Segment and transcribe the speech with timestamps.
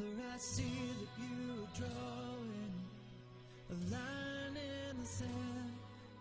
[0.00, 0.62] Father, I see
[0.98, 2.74] that you are drawing
[3.68, 5.72] a line in the sand.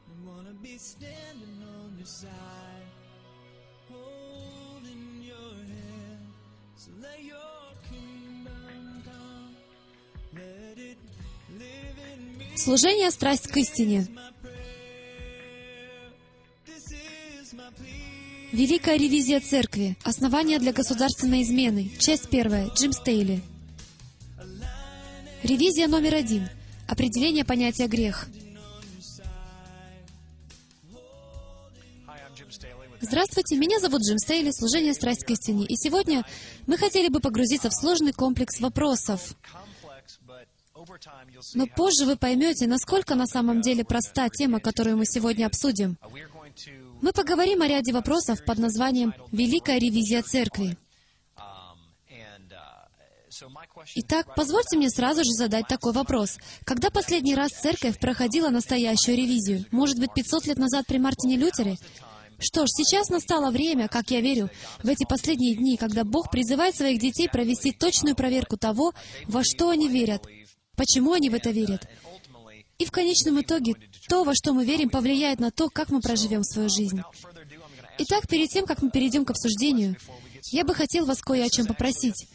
[0.10, 2.90] I wanna be standing on your side,
[3.90, 6.20] holding your hand.
[6.76, 9.56] So let your kingdom come,
[10.34, 10.98] let it
[11.58, 12.58] live in me.
[12.58, 14.08] Служение «Страсть к истине».
[18.52, 19.96] Великая ревизия церкви.
[20.04, 21.92] Основания для государственной измены.
[22.00, 22.68] Часть первая.
[22.74, 23.42] Джим Стейли.
[25.44, 26.50] Ревизия номер один.
[26.88, 28.28] Определение понятия грех.
[33.02, 35.66] Здравствуйте, меня зовут Джим Стейли, служение «Страсть к истине».
[35.66, 36.26] И сегодня
[36.68, 39.36] мы хотели бы погрузиться в сложный комплекс вопросов.
[41.54, 45.98] Но позже вы поймете, насколько на самом деле проста тема, которую мы сегодня обсудим.
[47.02, 50.78] Мы поговорим о ряде вопросов под названием «Великая ревизия церкви».
[53.96, 56.38] Итак, позвольте мне сразу же задать такой вопрос.
[56.66, 59.66] Когда последний раз церковь проходила настоящую ревизию?
[59.72, 61.78] Может быть, 500 лет назад при Мартине Лютере?
[62.40, 64.50] Что ж, сейчас настало время, как я верю,
[64.82, 68.94] в эти последние дни, когда Бог призывает своих детей провести точную проверку того,
[69.28, 70.26] во что они верят,
[70.76, 71.88] почему они в это верят.
[72.78, 73.76] И в конечном итоге,
[74.08, 77.02] то, во что мы верим, повлияет на то, как мы проживем свою жизнь.
[77.98, 79.98] Итак, перед тем, как мы перейдем к обсуждению,
[80.52, 82.28] я бы хотел вас кое о чем попросить.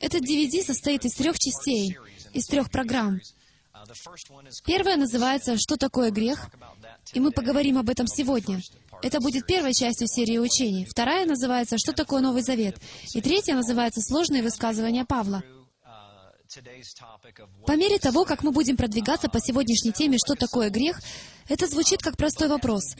[0.00, 1.96] Этот DVD состоит из трех частей,
[2.32, 3.20] из трех программ.
[4.64, 6.50] Первая называется «Что такое грех?»,
[7.12, 8.60] и мы поговорим об этом сегодня.
[9.02, 10.84] Это будет первой частью серии учений.
[10.84, 12.76] Вторая называется «Что такое Новый Завет?»,
[13.14, 15.42] и третья называется «Сложные высказывания Павла».
[17.66, 20.98] По мере того, как мы будем продвигаться по сегодняшней теме «Что такое грех?»,
[21.46, 22.94] это звучит как простой вопрос.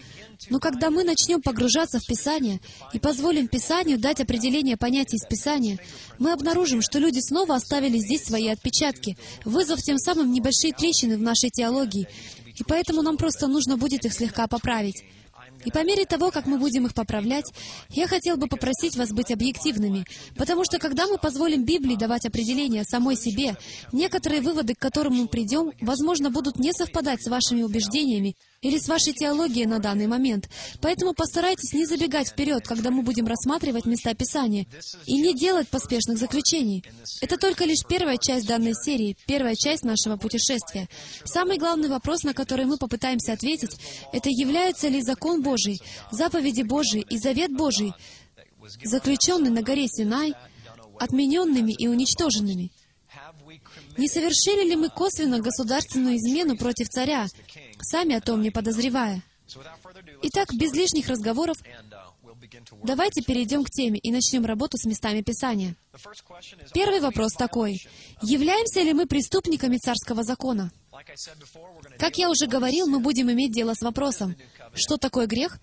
[0.51, 2.61] Но когда мы начнем погружаться в Писание
[2.93, 5.79] и позволим Писанию дать определение понятий из Писания,
[6.19, 11.23] мы обнаружим, что люди снова оставили здесь свои отпечатки, вызвав тем самым небольшие трещины в
[11.23, 12.07] нашей теологии.
[12.47, 15.05] И поэтому нам просто нужно будет их слегка поправить.
[15.69, 17.53] И по мере того, как мы будем их поправлять,
[17.91, 22.85] я хотел бы попросить вас быть объективными, потому что когда мы позволим Библии давать определение
[22.85, 23.55] самой себе,
[23.93, 28.89] некоторые выводы, к которым мы придем, возможно, будут не совпадать с вашими убеждениями или с
[28.89, 30.49] вашей теологией на данный момент.
[30.81, 34.67] Поэтому постарайтесь не забегать вперед, когда мы будем рассматривать места Писания,
[35.05, 36.83] и не делать поспешных заключений.
[37.21, 40.89] Это только лишь первая часть данной серии, первая часть нашего путешествия.
[41.25, 43.77] Самый главный вопрос, на который мы попытаемся ответить,
[44.15, 45.58] это является ли закон Божий,
[46.11, 47.93] заповеди Божии и завет Божий,
[48.83, 50.35] заключенный на горе Синай,
[50.99, 52.71] отмененными и уничтоженными.
[53.97, 57.27] Не совершили ли мы косвенно государственную измену против царя,
[57.81, 59.23] сами о том не подозревая?
[60.23, 61.57] Итак, без лишних разговоров,
[62.83, 65.75] давайте перейдем к теме и начнем работу с местами Писания.
[66.75, 67.81] Первый вопрос такой.
[68.23, 70.71] Являемся ли мы преступниками царского закона?
[71.99, 74.35] Как я уже говорил, мы будем иметь дело с вопросом,
[74.75, 75.59] что такое грех,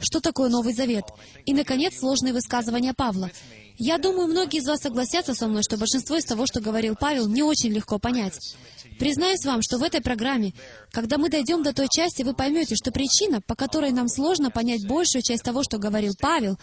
[0.00, 1.04] что такое Новый Завет,
[1.44, 3.30] и, наконец, сложные высказывания Павла.
[3.76, 7.28] Я думаю, многие из вас согласятся со мной, что большинство из того, что говорил Павел,
[7.28, 8.38] не очень легко понять.
[8.98, 10.52] Признаюсь вам, что в этой программе,
[10.90, 14.86] когда мы дойдем до той части, вы поймете, что причина, по которой нам сложно понять
[14.86, 16.58] большую часть того, что говорил Павел,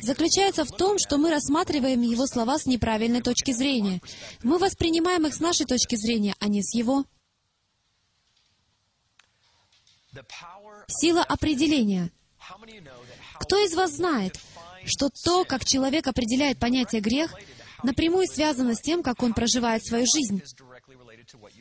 [0.00, 4.00] заключается в том, что мы рассматриваем его слова с неправильной точки зрения.
[4.42, 7.04] Мы воспринимаем их с нашей точки зрения, а не с его.
[10.88, 12.10] Сила определения.
[13.40, 14.38] Кто из вас знает,
[14.84, 17.34] что то, как человек определяет понятие «грех»,
[17.82, 20.42] напрямую связано с тем, как он проживает свою жизнь?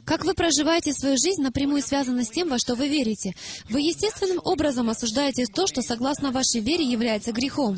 [0.05, 3.33] Как вы проживаете свою жизнь, напрямую связано с тем, во что вы верите.
[3.69, 7.77] Вы естественным образом осуждаете то, что согласно вашей вере является грехом.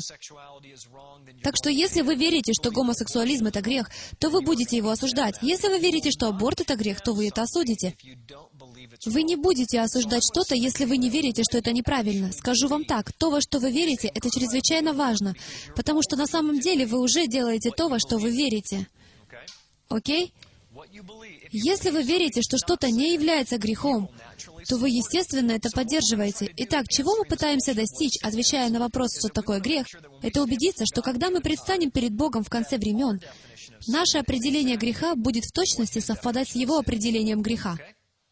[1.42, 5.36] Так что если вы верите, что гомосексуализм— это грех, то вы будете его осуждать.
[5.42, 7.96] Если вы верите, что аборт— это грех, то вы это осудите.
[9.04, 12.32] Вы не будете осуждать что-то, если вы не верите, что это неправильно.
[12.32, 15.34] Скажу вам так, то, во что вы верите, это чрезвычайно важно,
[15.74, 18.88] потому что на самом деле вы уже делаете то, во что вы верите.
[19.28, 19.46] okay
[19.88, 20.24] Окей?
[20.24, 20.45] if
[21.50, 24.10] Если вы верите, что что-то не является грехом,
[24.68, 26.52] то вы, естественно, это поддерживаете.
[26.56, 29.86] Итак, чего мы пытаемся достичь, отвечая на вопрос, что такое грех,
[30.22, 33.20] это убедиться, что когда мы предстанем перед Богом в конце времен,
[33.86, 37.76] наше определение греха будет в точности совпадать с Его определением греха.
[37.76, 38.24] before we actually let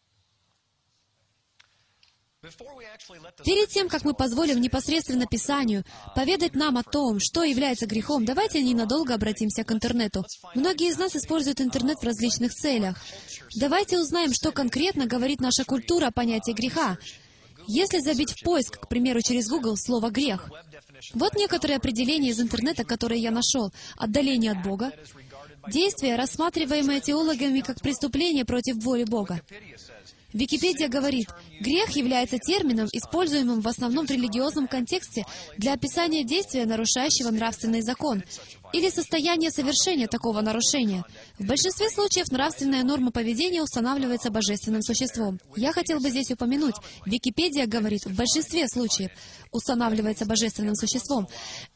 [2.26, 2.33] the
[3.44, 8.62] Перед тем, как мы позволим непосредственно Писанию поведать нам о том, что является грехом, давайте
[8.62, 10.24] ненадолго обратимся к интернету.
[10.54, 12.98] Многие из нас используют интернет в различных целях.
[13.56, 16.98] Давайте узнаем, что конкретно говорит наша культура о понятии греха.
[17.66, 20.50] Если забить в поиск, к примеру, через Google слово «грех»,
[21.14, 23.72] вот некоторые определения из интернета, которые я нашел.
[23.96, 24.92] Отдаление от Бога,
[25.68, 29.40] Действия, рассматриваемые теологами как преступление против воли Бога.
[30.34, 31.28] Википедия говорит,
[31.60, 35.24] грех является термином, используемым в основном в религиозном контексте
[35.56, 38.24] для описания действия, нарушающего нравственный закон,
[38.72, 41.04] или состояния совершения такого нарушения.
[41.38, 45.38] В большинстве случаев нравственная норма поведения устанавливается божественным существом.
[45.54, 46.74] Я хотел бы здесь упомянуть,
[47.06, 49.12] Википедия говорит, в большинстве случаев
[49.52, 51.28] устанавливается божественным существом.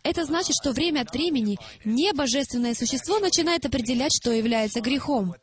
[0.02, 5.36] Это значит, что время от времени небожественное существо начинает определять, что является грехом.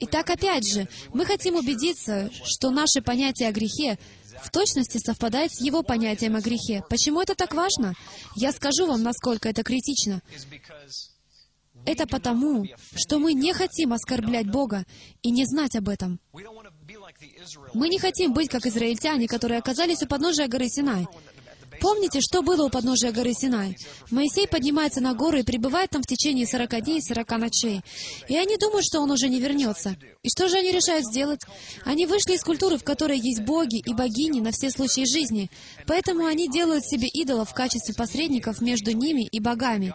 [0.00, 3.98] Итак, опять же, мы хотим убедиться, что наше понятие о грехе
[4.42, 6.84] в точности совпадает с его понятием о грехе.
[6.88, 7.94] Почему это так важно?
[8.36, 10.22] Я скажу вам, насколько это критично.
[11.86, 14.84] Это потому, что мы не хотим оскорблять Бога
[15.22, 16.20] и не знать об этом.
[17.74, 21.06] Мы не хотим быть как израильтяне, которые оказались у подножия горы Синай.
[21.80, 23.76] Помните, что было у подножия горы Синай?
[24.10, 27.82] Моисей поднимается на гору и пребывает там в течение сорока дней и сорока ночей.
[28.28, 29.96] И они думают, что он уже не вернется.
[30.22, 31.40] И что же они решают сделать?
[31.84, 35.50] Они вышли из культуры, в которой есть боги и богини на все случаи жизни.
[35.86, 39.94] Поэтому они делают себе идолов в качестве посредников между ними и богами.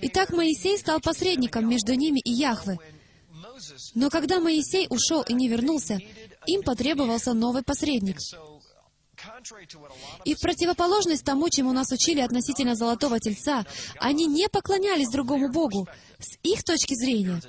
[0.00, 2.78] Итак, Моисей стал посредником между ними и Яхве.
[3.94, 5.98] Но когда Моисей ушел и не вернулся,
[6.46, 8.18] им потребовался новый посредник.
[10.24, 13.64] И в противоположность тому, чему нас учили относительно Золотого Тельца,
[13.98, 15.88] они не поклонялись другому Богу.
[16.18, 17.40] С их точки зрения,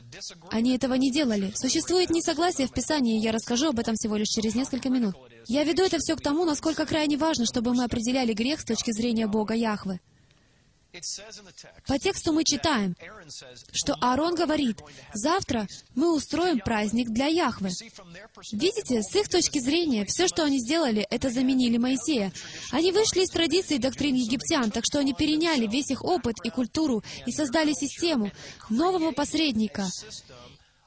[0.50, 1.52] они этого не делали.
[1.56, 5.16] Существует несогласие в Писании, я расскажу об этом всего лишь через несколько минут.
[5.48, 8.92] Я веду это все к тому, насколько крайне важно, чтобы мы определяли грех с точки
[8.92, 10.00] зрения Бога Яхвы.
[11.88, 12.96] По тексту мы читаем,
[13.72, 14.80] что Аарон говорит,
[15.14, 17.70] «Завтра мы устроим праздник для Яхвы».
[18.52, 22.34] Видите, с их точки зрения, все, что они сделали, это заменили Моисея.
[22.72, 26.50] Они вышли из традиций и доктрин египтян, так что они переняли весь их опыт и
[26.50, 28.32] культуру и создали систему
[28.70, 29.88] нового посредника,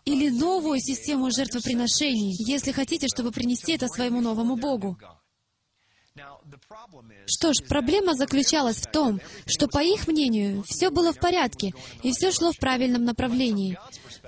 [0.05, 4.99] или новую систему жертвоприношений, если хотите, чтобы принести это своему новому Богу.
[7.27, 11.73] Что ж, проблема заключалась в том, что, по их мнению, все было в порядке,
[12.05, 13.77] и все шло в правильном направлении.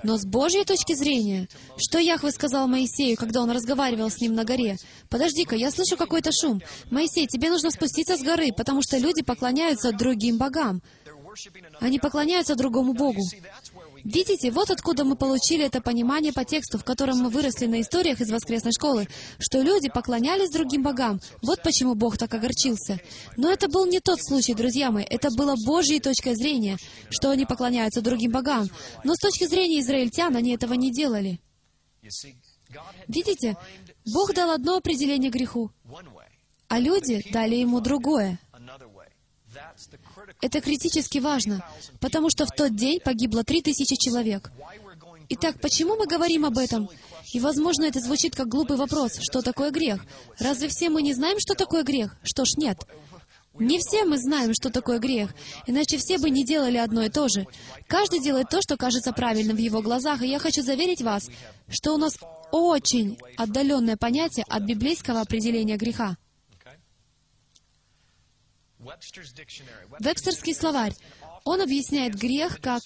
[0.03, 1.47] Но с Божьей точки зрения,
[1.77, 4.75] что Яхве сказал Моисею, когда он разговаривал с ним на горе?
[5.09, 6.61] «Подожди-ка, я слышу какой-то шум.
[6.91, 10.81] Моисей, тебе нужно спуститься с горы, потому что люди поклоняются другим богам.
[11.79, 13.21] Они поклоняются другому Богу.
[14.03, 18.21] Видите, вот откуда мы получили это понимание по тексту, в котором мы выросли на историях
[18.21, 19.07] из воскресной школы,
[19.39, 21.19] что люди поклонялись другим богам.
[21.41, 22.99] Вот почему Бог так огорчился.
[23.35, 25.05] Но это был не тот случай, друзья мои.
[25.09, 26.77] Это было Божьей точкой зрения,
[27.09, 28.67] что они поклоняются другим богам.
[29.03, 31.39] Но с точки зрения израильтян они этого не делали.
[33.07, 33.57] Видите,
[34.05, 35.71] Бог дал одно определение греху,
[36.67, 38.39] а люди дали ему другое.
[40.41, 41.63] Это критически важно,
[41.99, 44.51] потому что в тот день погибло три тысячи человек.
[45.29, 46.89] Итак, почему мы говорим об этом?
[47.33, 50.05] И, возможно, это звучит как глупый вопрос, что такое грех?
[50.39, 52.15] Разве все мы не знаем, что такое грех?
[52.23, 52.77] Что ж, нет.
[53.59, 55.33] Не все мы знаем, что такое грех,
[55.65, 57.47] иначе все бы не делали одно и то же.
[57.87, 61.27] Каждый делает то, что кажется правильным в его глазах, и я хочу заверить вас,
[61.67, 62.13] что у нас
[62.51, 66.17] очень отдаленное понятие от библейского определения греха.
[69.99, 70.93] Вебстерский словарь.
[71.43, 72.81] Он объясняет грех как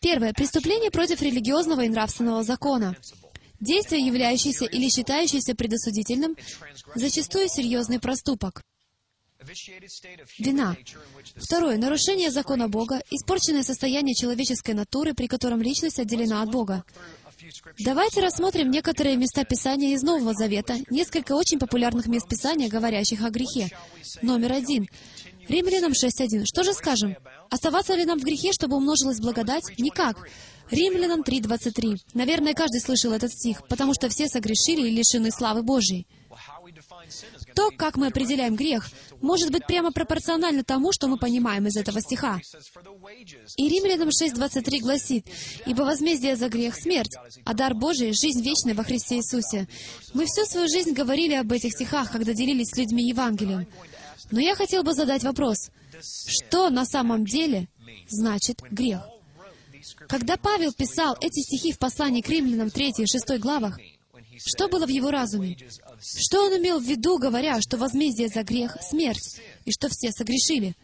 [0.00, 0.32] Первое.
[0.32, 2.96] Преступление против религиозного и нравственного закона.
[3.58, 6.36] Действие, являющееся или считающееся предосудительным,
[6.94, 8.62] зачастую серьезный проступок.
[10.38, 10.76] Вина.
[11.36, 11.76] Второе.
[11.78, 16.84] Нарушение закона Бога, испорченное состояние человеческой натуры, при котором личность отделена от Бога.
[17.78, 23.30] Давайте рассмотрим некоторые места Писания из Нового Завета, несколько очень популярных мест Писания, говорящих о
[23.30, 23.68] грехе.
[24.22, 24.88] Номер один.
[25.48, 26.44] Римлянам 6.1.
[26.44, 27.16] Что же скажем?
[27.50, 29.78] Оставаться ли нам в грехе, чтобы умножилась благодать?
[29.78, 30.28] Никак.
[30.70, 31.96] Римлянам 3.23.
[32.14, 36.06] Наверное, каждый слышал этот стих, потому что все согрешили и лишены славы Божьей.
[37.54, 38.88] То, как мы определяем грех,
[39.20, 42.40] может быть прямо пропорционально тому, что мы понимаем из этого стиха.
[43.56, 45.26] И Римлянам 6.23 гласит,
[45.66, 49.68] «Ибо возмездие за грех— смерть, а дар Божий— жизнь вечная во Христе Иисусе».
[50.14, 53.66] Мы всю свою жизнь говорили об этих стихах, когда делились с людьми Евангелием.
[54.30, 55.70] Но я хотел бы задать вопрос,
[56.02, 57.68] что на самом деле
[58.08, 59.02] значит грех?
[60.08, 63.78] Когда Павел писал эти стихи в послании к римлянам 3 и 6 главах,
[64.44, 65.56] что было в его разуме?
[66.00, 70.74] Что он имел в виду, говоря, что возмездие за грех— смерть, и что все согрешили?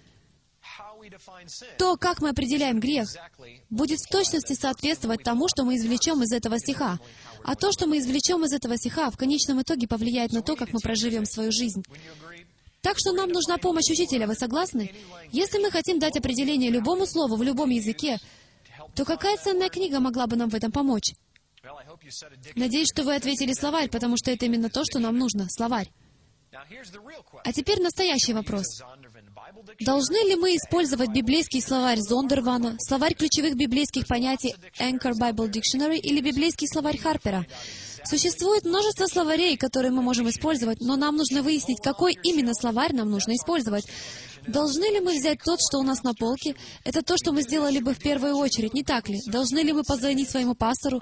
[1.79, 3.09] То, как мы определяем грех,
[3.71, 6.99] будет в точности соответствовать тому, что мы извлечем из этого стиха.
[7.45, 10.73] А то, что мы извлечем из этого стиха, в конечном итоге повлияет на то, как
[10.73, 11.83] мы проживем свою жизнь.
[12.83, 14.93] Так что нам нужна помощь учителя, вы согласны?
[15.31, 18.19] Если мы хотим дать определение любому слову в любом языке,
[18.95, 21.15] то какая ценная книга могла бы нам в этом помочь?
[22.57, 25.89] Надеюсь, что вы ответили словарь, потому что это именно то, что нам нужно, словарь.
[27.45, 28.83] А теперь настоящий вопрос.
[29.81, 36.21] Должны ли мы использовать библейский словарь Зондервана, словарь ключевых библейских понятий Anchor Bible Dictionary или
[36.21, 37.47] библейский словарь Харпера?
[38.05, 43.11] Существует множество словарей, которые мы можем использовать, но нам нужно выяснить, какой именно словарь нам
[43.11, 43.85] нужно использовать.
[44.47, 46.57] Должны ли мы взять тот, что у нас на полке?
[46.85, 49.21] Это то, что мы сделали бы в первую очередь, не так ли?
[49.27, 51.01] Должны ли мы позвонить своему пастору?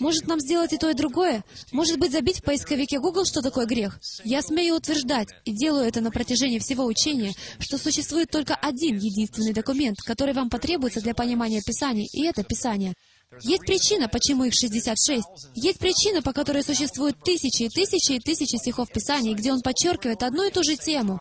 [0.00, 1.44] Может нам сделать и то, и другое?
[1.72, 3.98] Может быть, забить в поисковике Google, что такое грех?
[4.24, 9.54] Я смею утверждать, и делаю это на протяжении всего учения, что существует только один единственный
[9.54, 12.94] документ, который вам потребуется для понимания Писаний, и это Писание.
[13.42, 15.22] Есть причина, почему их 66.
[15.54, 20.22] Есть причина, по которой существуют тысячи и тысячи и тысячи стихов Писаний, где он подчеркивает
[20.22, 21.20] одну и ту же тему,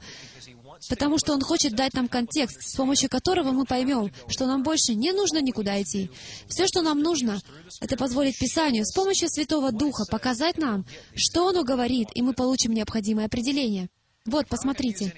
[0.89, 4.95] потому что он хочет дать нам контекст, с помощью которого мы поймем, что нам больше
[4.95, 6.09] не нужно никуда идти.
[6.47, 7.41] Все, что нам нужно,
[7.81, 12.73] это позволить Писанию с помощью Святого Духа показать нам, что оно говорит, и мы получим
[12.73, 13.89] необходимое определение.
[14.25, 15.13] Вот, посмотрите.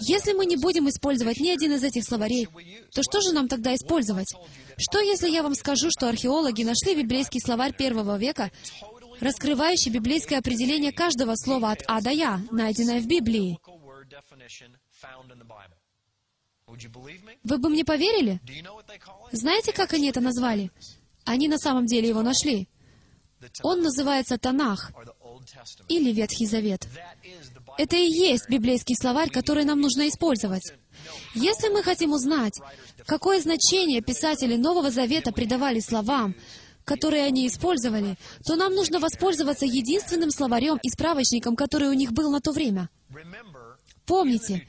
[0.00, 2.48] Если мы не будем использовать ни один из этих словарей,
[2.92, 4.32] то что же нам тогда использовать?
[4.76, 8.50] Что, если я вам скажу, что археологи нашли библейский словарь первого века,
[9.20, 13.58] раскрывающий библейское определение каждого слова от А до Я, найденное в Библии?
[17.44, 18.40] Вы бы мне поверили?
[19.32, 20.70] Знаете, как они это назвали?
[21.24, 22.68] Они на самом деле его нашли.
[23.62, 24.92] Он называется Танах
[25.88, 26.86] или Ветхий Завет.
[27.78, 30.72] Это и есть библейский словарь, который нам нужно использовать.
[31.34, 32.60] Если мы хотим узнать,
[33.06, 36.34] какое значение писатели Нового Завета придавали словам,
[36.84, 42.30] которые они использовали, то нам нужно воспользоваться единственным словарем и справочником, который у них был
[42.30, 42.88] на то время.
[44.06, 44.66] Помните,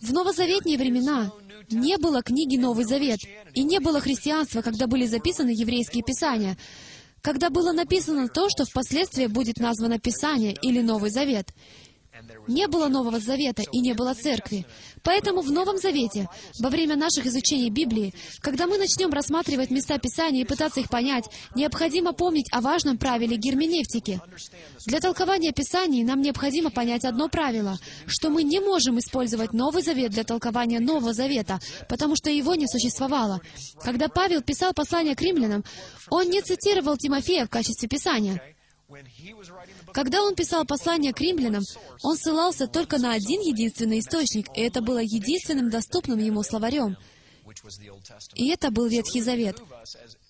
[0.00, 1.32] в новозаветные времена
[1.70, 3.20] не было книги Новый Завет,
[3.54, 6.56] и не было христианства, когда были записаны еврейские писания,
[7.26, 11.48] когда было написано то, что впоследствии будет названо Писание или Новый Завет.
[12.48, 14.66] Не было Нового Завета и не было церкви.
[15.02, 16.28] Поэтому в Новом Завете,
[16.60, 21.24] во время наших изучений Библии, когда мы начнем рассматривать места Писания и пытаться их понять,
[21.54, 24.20] необходимо помнить о важном правиле герменевтики.
[24.86, 30.10] Для толкования Писаний нам необходимо понять одно правило, что мы не можем использовать Новый Завет
[30.10, 33.40] для толкования Нового Завета, потому что его не существовало.
[33.82, 35.64] Когда Павел писал послание к римлянам,
[36.10, 38.40] он не цитировал Тимофея в качестве Писания.
[39.92, 41.62] Когда он писал послание к римлянам,
[42.02, 46.96] он ссылался только на один единственный источник, и это было единственным доступным ему словарем.
[48.34, 49.56] И это был Ветхий Завет.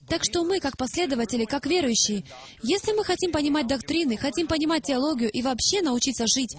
[0.09, 2.25] Так что мы, как последователи, как верующие,
[2.63, 6.55] если мы хотим понимать доктрины, хотим понимать теологию и вообще научиться жить,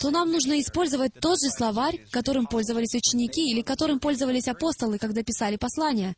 [0.00, 5.22] то нам нужно использовать тот же словарь, которым пользовались ученики или которым пользовались апостолы, когда
[5.22, 6.14] писали послания.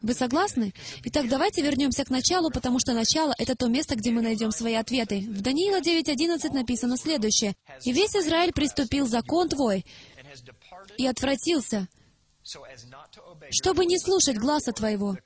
[0.00, 0.72] Вы согласны?
[1.04, 4.74] Итак, давайте вернемся к началу, потому что начало— это то место, где мы найдем свои
[4.74, 5.20] ответы.
[5.20, 7.54] В Даниила 9.11 написано следующее.
[7.84, 9.84] «И весь Израиль приступил закон твой
[10.96, 11.88] и отвратился,
[13.50, 15.16] чтобы не слушать гласа твоего.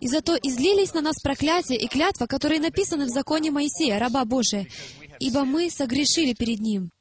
[0.00, 4.66] И зато излились на нас проклятие и клятва, которые написаны в законе Моисея, раба Божия,
[5.18, 6.93] ибо мы согрешили перед ним».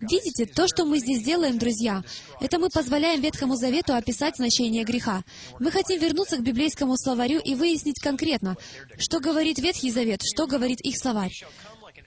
[0.00, 2.02] Видите, то, что мы здесь делаем, друзья,
[2.40, 5.22] это мы позволяем Ветхому Завету описать значение греха.
[5.58, 8.56] Мы хотим вернуться к библейскому словарю и выяснить конкретно,
[8.98, 11.32] что говорит Ветхий Завет, что говорит их словарь.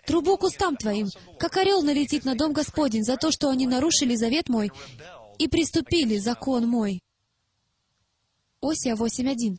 [0.06, 1.10] Трубу к устам твоим,
[1.40, 4.72] как орел налетит на дом Господень за то, что они нарушили завет мой
[5.40, 7.02] и приступили закон мой.
[8.62, 9.58] Осия 8.1.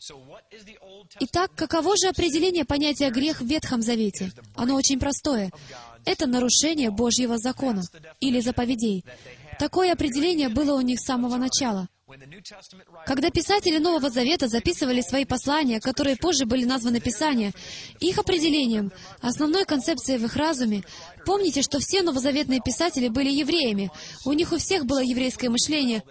[0.00, 1.28] So what is the Old Testament?
[1.28, 4.32] Итак, каково же определение понятия грех в Ветхом Завете?
[4.54, 5.52] Оно очень простое.
[6.04, 7.82] Это нарушение Божьего закона
[8.20, 9.04] или заповедей.
[9.58, 11.88] Такое определение было у них с самого начала.
[13.06, 17.52] Когда писатели Нового Завета записывали свои послания, которые позже были названы Писания,
[18.00, 18.90] их определением,
[19.20, 20.82] основной концепцией в их разуме,
[21.24, 23.92] помните, что все новозаветные писатели были евреями,
[24.24, 26.02] у них у всех было еврейское мышление,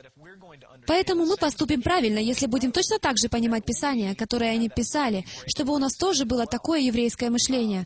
[0.87, 5.73] Поэтому мы поступим правильно, если будем точно так же понимать Писания, которые они писали, чтобы
[5.73, 7.85] у нас тоже было такое еврейское мышление.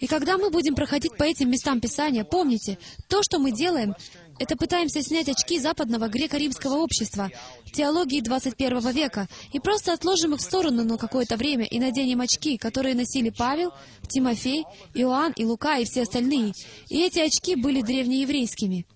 [0.00, 3.94] И когда мы будем проходить по этим местам Писания, помните, то, что мы делаем,
[4.38, 7.30] это пытаемся снять очки западного греко-римского общества,
[7.72, 12.58] теологии 21 века, и просто отложим их в сторону на какое-то время и наденем очки,
[12.58, 13.72] которые носили Павел,
[14.08, 16.52] Тимофей, Иоанн и Лука и все остальные.
[16.88, 18.86] И эти очки были древнееврейскими.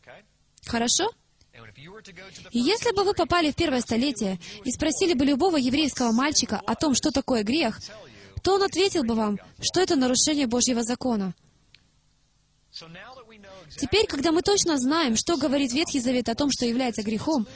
[0.67, 1.11] Хорошо?
[2.51, 6.75] И если бы вы попали в первое столетие и спросили бы любого еврейского мальчика о
[6.75, 7.81] том, что такое грех,
[8.43, 11.35] то он ответил бы вам, что это нарушение Божьего закона.
[13.77, 17.47] Теперь, когда мы точно знаем, что говорит Ветхий Завет о том, что является грехом,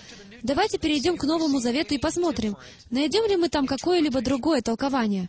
[0.42, 2.56] давайте перейдем к Новому Завету и посмотрим,
[2.90, 5.28] найдем ли мы там какое-либо другое толкование.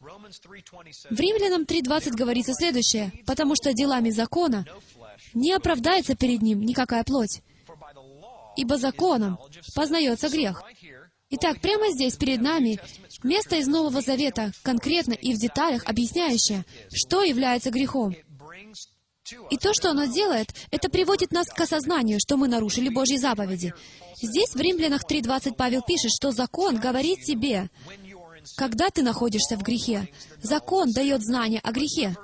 [0.00, 4.64] В Римлянам 3.20 говорится следующее, «Потому что делами закона
[5.34, 7.42] не оправдается перед ним никакая плоть,
[8.56, 9.38] ибо законом
[9.74, 10.62] познается грех».
[11.28, 12.78] Итак, прямо здесь, перед нами,
[13.24, 18.14] место из Нового Завета, конкретно и в деталях объясняющее, что является грехом.
[19.50, 23.74] И то, что оно делает, это приводит нас к осознанию, что мы нарушили Божьи заповеди.
[24.22, 27.70] Здесь, в Римлянах 3.20, Павел пишет, что закон говорит тебе,
[28.56, 30.08] когда ты находишься в грехе.
[30.42, 32.14] Закон дает знание о грехе.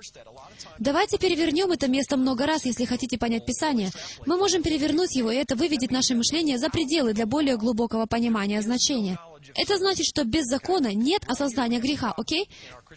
[0.83, 3.91] Давайте перевернем это место много раз, если хотите понять Писание.
[4.27, 8.61] Мы можем перевернуть его, и это выведет наше мышление за пределы для более глубокого понимания
[8.63, 9.17] значения.
[9.55, 12.49] Это значит, что без закона нет осознания греха, окей?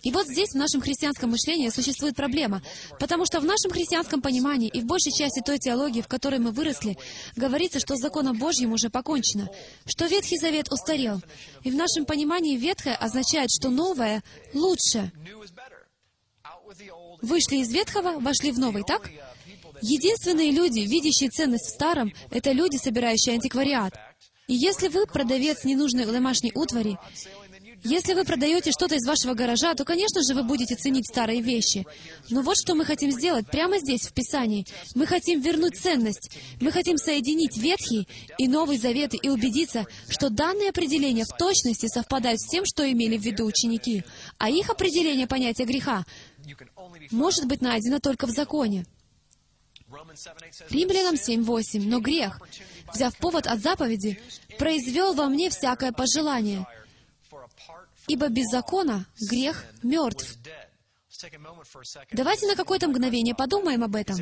[0.02, 2.64] И вот здесь, в нашем христианском мышлении, существует проблема,
[3.00, 6.50] потому что в нашем христианском понимании и в большей части той теологии, в которой мы
[6.50, 6.98] выросли,
[7.36, 9.48] говорится, что с законом Божьим уже покончено,
[9.86, 11.22] что Ветхий Завет устарел.
[11.62, 14.24] И в нашем понимании ветхое означает, что новое
[14.56, 15.12] лучше.
[17.26, 19.10] Вышли из ветхого, вошли в новый, так?
[19.82, 23.96] Единственные люди, видящие ценность в старом, это люди, собирающие антиквариат.
[24.48, 27.00] И если вы продавец ненужной домашней утвари,
[27.84, 31.86] если вы продаете что-то из вашего гаража, то, конечно же, вы будете ценить старые вещи.
[32.30, 34.66] Но вот что мы хотим сделать прямо здесь, в Писании.
[34.96, 36.32] Мы хотим вернуть ценность.
[36.62, 42.40] Мы хотим соединить Ветхий и Новый Заветы и убедиться, что данные определения в точности совпадают
[42.40, 44.04] с тем, что имели в виду ученики.
[44.38, 46.06] А их определение понятия греха
[47.12, 48.86] может быть найдено только в законе.
[50.70, 51.88] Римлянам 7.8.
[51.88, 52.42] «Но грех,
[52.94, 54.20] взяв повод от заповеди,
[54.58, 56.66] произвел во мне всякое пожелание,
[58.08, 60.38] ибо без закона грех мертв».
[62.12, 64.18] Давайте на какое-то мгновение подумаем об этом.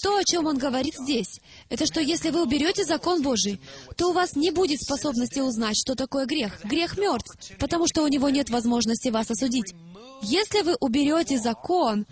[0.00, 3.60] То, о чем он говорит здесь, это что если вы уберете закон Божий,
[3.96, 6.64] то у вас не будет способности узнать, что такое грех.
[6.64, 9.74] Грех мертв, потому что у него нет возможности вас осудить.
[10.22, 12.06] Если вы уберете закон,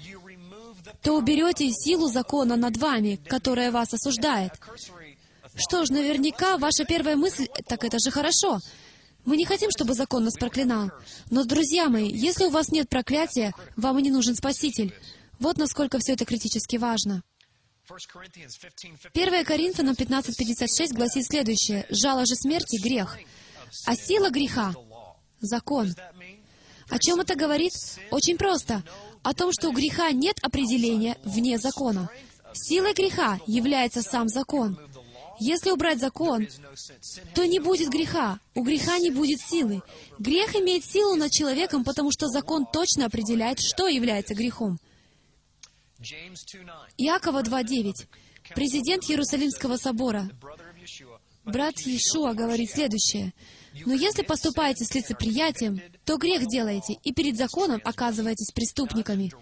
[1.03, 4.53] то уберете силу закона над вами, которая вас осуждает.
[5.55, 8.59] Что ж, наверняка ваша первая мысль, так это же хорошо.
[9.25, 10.91] Мы не хотим, чтобы закон нас проклинал.
[11.31, 14.95] Но, друзья мои, если у вас нет проклятия, вам и не нужен Спаситель.
[15.39, 17.23] Вот насколько все это критически важно.
[17.87, 21.87] 1 Коринфянам 15.56 гласит следующее.
[21.91, 23.19] «Жало же смерти— грех,
[23.87, 24.75] а сила греха—
[25.41, 25.95] закон».
[26.89, 27.73] О чем это говорит?
[28.11, 28.83] Очень просто.
[29.23, 32.11] О том, что у греха нет определения вне закона.
[32.53, 34.79] Силой греха является сам закон.
[35.41, 36.47] Если убрать закон,
[37.35, 38.39] то не будет греха.
[38.55, 39.83] У греха не будет силы.
[40.19, 44.79] Грех имеет силу над человеком, потому что закон точно определяет, что является грехом.
[46.99, 47.93] Иакова 2.9.
[48.55, 50.29] Президент Иерусалимского собора,
[51.45, 53.33] брат Иешуа, говорит следующее.
[53.85, 59.33] Но если поступаете с лицеприятием, то грех делаете, и перед законом оказываетесь преступниками.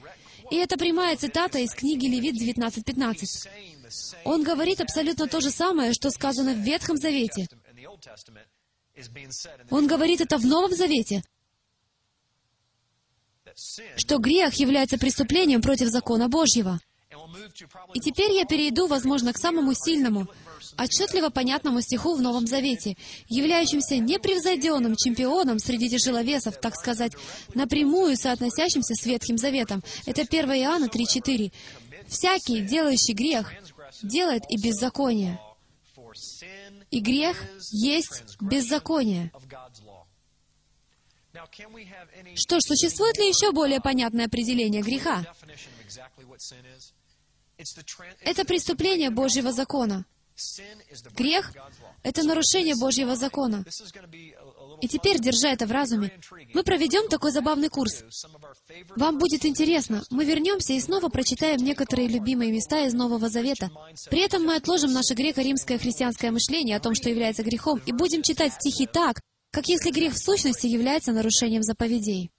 [0.51, 3.49] И это прямая цитата из книги Левит 19.15.
[4.25, 7.47] Он говорит абсолютно то же самое, что сказано в Ветхом Завете.
[9.71, 11.23] Он говорит это в Новом Завете,
[13.97, 16.81] что грех является преступлением против закона Божьего.
[17.95, 20.27] И теперь я перейду, возможно, к самому сильному,
[20.79, 22.97] отчетливо понятному стиху в Новом Завете,
[23.29, 27.13] являющимся непревзойденным чемпионом среди тяжеловесов, так сказать,
[27.55, 29.83] напрямую соотносящимся с Ветхим Заветом.
[30.07, 31.53] Это 1 Иоанна 3.4.
[32.09, 33.53] «Всякий, делающий грех,
[34.03, 35.39] делает и беззаконие.
[36.91, 39.33] И грех есть беззаконие».
[42.35, 45.25] Что ж, существует ли еще более понятное определение греха?
[48.25, 50.05] Это преступление Божьего закона.
[51.15, 51.53] Грех—
[52.03, 53.65] это нарушение Божьего закона.
[54.81, 56.11] И теперь, держа это в разуме,
[56.55, 58.05] мы проведем такой забавный курс.
[58.97, 60.03] Вам будет интересно.
[60.11, 63.71] Мы вернемся и снова прочитаем некоторые любимые места из Нового Завета.
[64.11, 68.23] При этом мы отложим наше греко-римское христианское мышление о том, что является грехом, и будем
[68.23, 72.31] читать стихи так, как если грех в сущности является нарушением заповедей.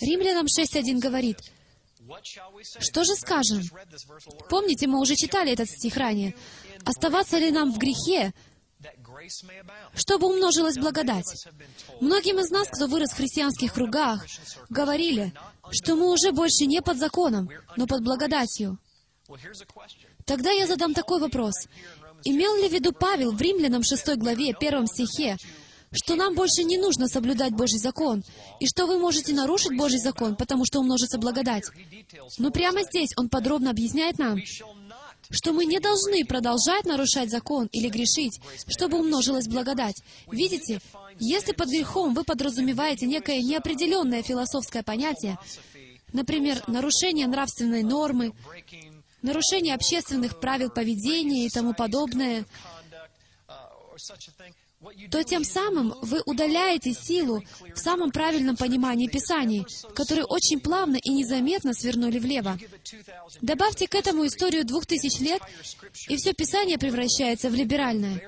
[0.00, 1.38] Римлянам 6.1 говорит,
[2.80, 3.62] что же скажем?
[4.48, 6.34] Помните, мы уже читали этот стих ранее.
[6.84, 8.32] Оставаться ли нам в грехе,
[9.94, 11.46] чтобы умножилась благодать?
[12.00, 14.24] Многим из нас, кто вырос в христианских кругах,
[14.70, 15.32] говорили,
[15.70, 18.78] что мы уже больше не под законом, но под благодатью.
[20.24, 21.54] Тогда я задам такой вопрос.
[22.24, 25.36] Имел ли в виду Павел в Римлянам 6 главе, 1 стихе,
[25.92, 28.22] что нам больше не нужно соблюдать Божий закон,
[28.60, 31.64] и что вы можете нарушить Божий закон, потому что умножится благодать?
[32.38, 34.38] Но прямо здесь он подробно объясняет нам,
[35.30, 40.02] что мы не должны продолжать нарушать закон или грешить, чтобы умножилась благодать.
[40.30, 40.80] Видите,
[41.18, 45.38] если под грехом вы подразумеваете некое неопределенное философское понятие,
[46.12, 48.32] например, нарушение нравственной нормы,
[49.22, 52.46] нарушение общественных правил поведения и тому подобное,
[55.10, 57.42] то тем самым вы удаляете силу
[57.74, 62.56] в самом правильном понимании Писаний, которые очень плавно и незаметно свернули влево.
[62.60, 65.42] give it 2,000 Добавьте к этому историю двух тысяч лет,
[66.08, 68.22] и все Писание превращается в либеральное.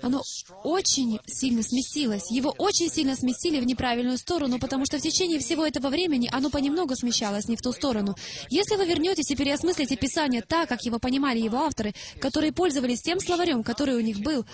[0.00, 0.22] Оно
[0.62, 2.30] очень сильно сместилось.
[2.30, 6.50] Его очень сильно сместили в неправильную сторону, потому что в течение всего этого времени оно
[6.50, 8.14] понемногу смещалось не в ту сторону.
[8.50, 13.20] Если вы вернетесь и переосмыслите Писание так, как его понимали его авторы, которые пользовались тем
[13.20, 14.44] словарем, который у них был,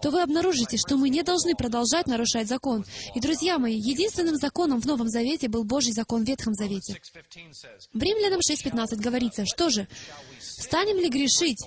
[0.00, 2.84] то вы обнаружите, что мы не должны продолжать нарушать закон.
[3.14, 6.94] И, друзья мои, единственным законом в Новом Завете был Божий закон в Ветхом Завете.
[6.94, 9.86] 6.15 says, В Римлянам 6.15 говорится, что же,
[10.40, 11.64] станем ли грешить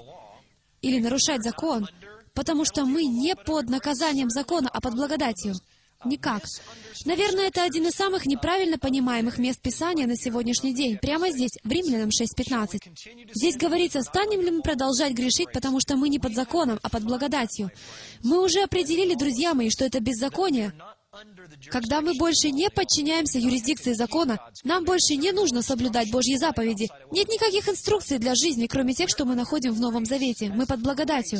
[0.82, 1.88] или нарушать закон,
[2.36, 5.56] потому что мы не под наказанием закона, а под благодатью?
[6.04, 6.44] Никак.
[7.06, 11.72] Наверное, это один из самых неправильно понимаемых мест Писания на сегодняшний день, прямо здесь, в
[11.72, 13.32] Римлянам 6.15.
[13.34, 17.04] Здесь говорится, станем ли мы продолжать грешить, потому что мы не под законом, а под
[17.04, 17.72] благодатью.
[18.24, 20.74] Мы уже определили, друзья мои, что это беззаконие,
[21.70, 26.90] когда мы больше не подчиняемся юрисдикции закона, нам больше не нужно соблюдать Божьи заповеди.
[27.12, 30.50] Нет никаких инструкций для жизни, кроме тех, что мы находим в Новом Завете.
[30.50, 31.40] Мы под благодатью.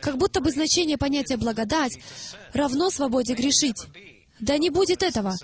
[0.00, 1.98] Как будто бы значение понятия «благодать»
[2.52, 3.86] равно свободе грешить.
[4.40, 5.36] Да не будет этого.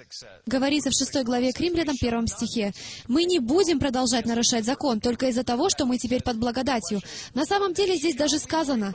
[0.47, 2.73] Говорится в шестой главе к римлянам, первом стихе.
[3.09, 7.01] Мы не будем продолжать нарушать закон только из-за того, что мы теперь под благодатью.
[7.35, 8.93] На самом деле здесь даже сказано,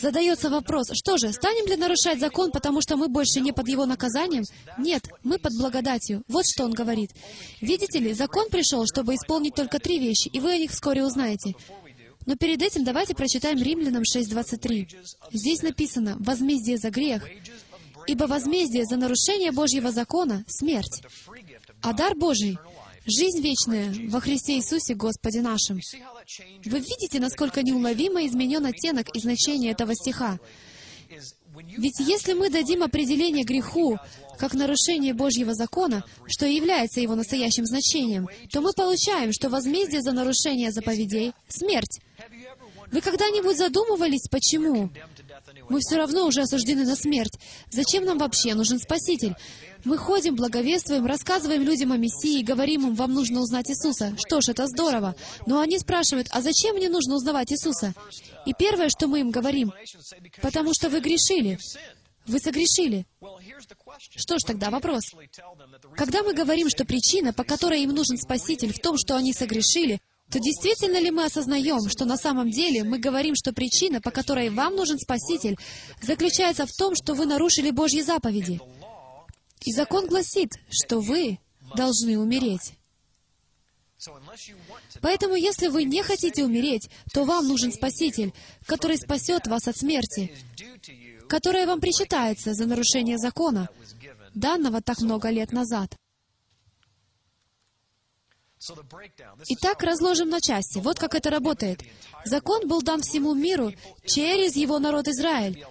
[0.00, 3.86] задается вопрос, что же, станем ли нарушать закон, потому что мы больше не под его
[3.86, 4.44] наказанием?
[4.78, 6.22] Нет, мы под благодатью.
[6.28, 7.10] Вот что он говорит.
[7.60, 11.54] Видите ли, закон пришел, чтобы исполнить только три вещи, и вы о них вскоре узнаете.
[12.26, 14.88] Но перед этим давайте прочитаем Римлянам 6.23.
[15.32, 17.28] Здесь написано «возмездие за грех»,
[18.06, 21.02] ибо возмездие за нарушение Божьего закона— смерть,
[21.82, 22.58] а дар Божий—
[23.06, 25.80] жизнь вечная во Христе Иисусе Господе нашим.
[26.64, 30.38] Вы видите, насколько неуловимо изменен оттенок и значение этого стиха.
[31.76, 33.98] Ведь если мы дадим определение греху
[34.38, 40.12] как нарушение Божьего закона, что является его настоящим значением, то мы получаем, что возмездие за
[40.12, 42.00] нарушение заповедей— смерть.
[42.90, 44.90] Вы когда-нибудь задумывались, почему?
[45.68, 47.38] Мы все равно уже осуждены на смерть.
[47.70, 49.34] Зачем нам вообще нужен Спаситель?
[49.84, 54.16] Мы ходим, благовествуем, рассказываем людям о Мессии, говорим им, вам нужно узнать Иисуса.
[54.18, 55.14] Что ж, это здорово.
[55.46, 57.92] Но они спрашивают, а зачем мне нужно узнавать Иисуса?
[58.46, 59.72] И первое, что мы им говорим,
[60.40, 61.58] потому что вы грешили.
[62.26, 63.06] Вы согрешили.
[64.16, 65.02] Что ж, тогда вопрос.
[65.96, 70.00] Когда мы говорим, что причина, по которой им нужен Спаситель, в том, что они согрешили,
[70.34, 74.50] то действительно ли мы осознаем, что на самом деле мы говорим, что причина, по которой
[74.50, 75.56] вам нужен Спаситель,
[76.02, 78.60] заключается в том, что вы нарушили Божьи заповеди?
[79.64, 81.38] И закон гласит, что вы
[81.76, 82.72] должны умереть.
[85.00, 88.32] Поэтому, если вы не хотите умереть, то вам нужен Спаситель,
[88.66, 90.34] который спасет вас от смерти,
[91.28, 93.68] которая вам причитается за нарушение закона,
[94.34, 95.94] данного так много лет назад.
[95.94, 96.00] So
[97.78, 97.82] the
[98.26, 98.53] breakdown.
[98.53, 98.53] This is
[99.48, 100.78] Итак, разложим на части.
[100.78, 101.82] Вот как это работает.
[102.24, 103.72] Закон был дан всему миру
[104.06, 105.64] через его народ Израиль,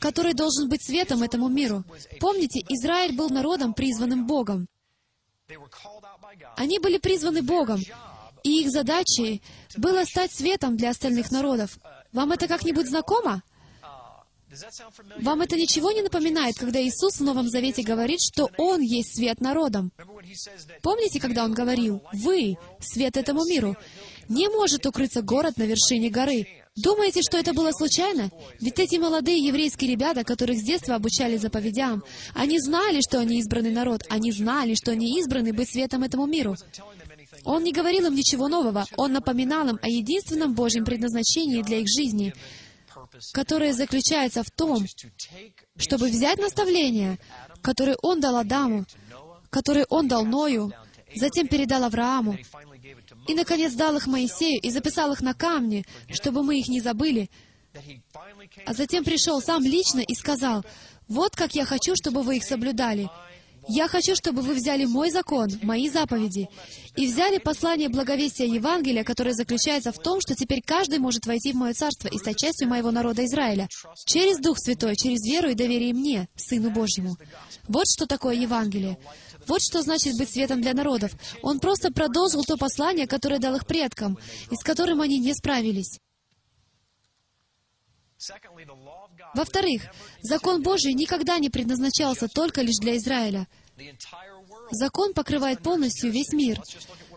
[0.00, 1.84] который должен быть светом этому миру.
[2.20, 4.66] Помните, Израиль был народом, призванным Богом.
[6.56, 7.80] Они были призваны Богом,
[8.42, 9.42] и их задачей
[9.76, 11.78] было стать светом для остальных народов.
[12.12, 13.42] Вам это как-нибудь знакомо?
[15.20, 19.40] Вам это ничего не напоминает, когда Иисус в Новом Завете говорит, что Он есть свет
[19.40, 19.92] народам?
[20.82, 23.76] Помните, когда Он говорил, «Вы— свет этому миру»?
[24.28, 26.46] Не может укрыться город на вершине горы.
[26.76, 28.30] Думаете, что это было случайно?
[28.60, 33.72] Ведь эти молодые еврейские ребята, которых с детства обучали заповедям, они знали, что они избранный
[33.72, 36.56] народ, они знали, что они избраны быть светом этому миру.
[37.44, 41.88] Он не говорил им ничего нового, Он напоминал им о единственном Божьем предназначении для их
[41.88, 42.32] жизни,
[43.32, 44.86] которое заключается в том,
[45.76, 47.18] чтобы взять наставления,
[47.62, 48.84] которые Он дал Адаму,
[49.50, 50.72] которые Он дал Ною,
[51.14, 52.38] затем передал Аврааму,
[53.26, 57.30] и, наконец, дал их Моисею и записал их на камне, чтобы мы их не забыли.
[58.66, 60.64] А затем пришел сам лично и сказал,
[61.06, 63.08] «Вот как я хочу, чтобы вы их соблюдали.
[63.68, 66.48] Я хочу, чтобы вы взяли мой закон, мои заповеди,
[66.96, 71.56] и взяли послание благовестия Евангелия, которое заключается в том, что теперь каждый может войти в
[71.56, 73.68] мое царство и стать частью моего народа Израиля,
[74.06, 77.16] через Дух Святой, через веру и доверие мне, Сыну Божьему.
[77.68, 78.98] Вот что такое Евангелие.
[79.46, 81.12] Вот что значит быть светом для народов.
[81.42, 84.18] Он просто продолжил то послание, которое дал их предкам,
[84.50, 85.98] и с которым они не справились.
[89.34, 89.82] Во-вторых,
[90.22, 93.46] закон Божий никогда не предназначался только лишь для Израиля.
[94.70, 96.60] Закон покрывает полностью весь мир.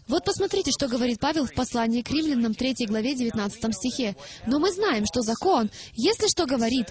[0.08, 4.16] Вот посмотрите, что говорит Павел в послании к римлянам 3 главе 19 стихе.
[4.46, 6.88] «Но мы знаем, что закон, если что говорит,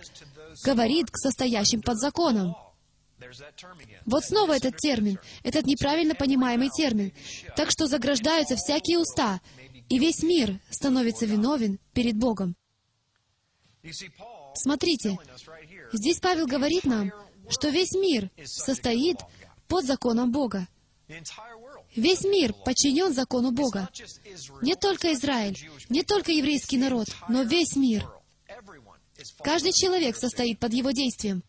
[0.65, 2.57] говорит к состоящим под законом».
[4.07, 7.13] Вот снова этот термин, этот неправильно понимаемый термин.
[7.57, 9.41] Так что заграждаются всякие уста,
[9.89, 12.57] и весь мир становится виновен перед Богом.
[14.55, 15.19] Смотрите,
[15.93, 17.13] здесь Павел говорит нам,
[17.49, 19.17] что весь мир состоит
[19.69, 20.69] под законом Бога.
[21.97, 23.89] Весь мир подчинен закону Бога.
[24.63, 28.09] Не только Израиль, не только еврейский народ, но весь мир.
[29.43, 31.43] Каждый человек состоит под его действием.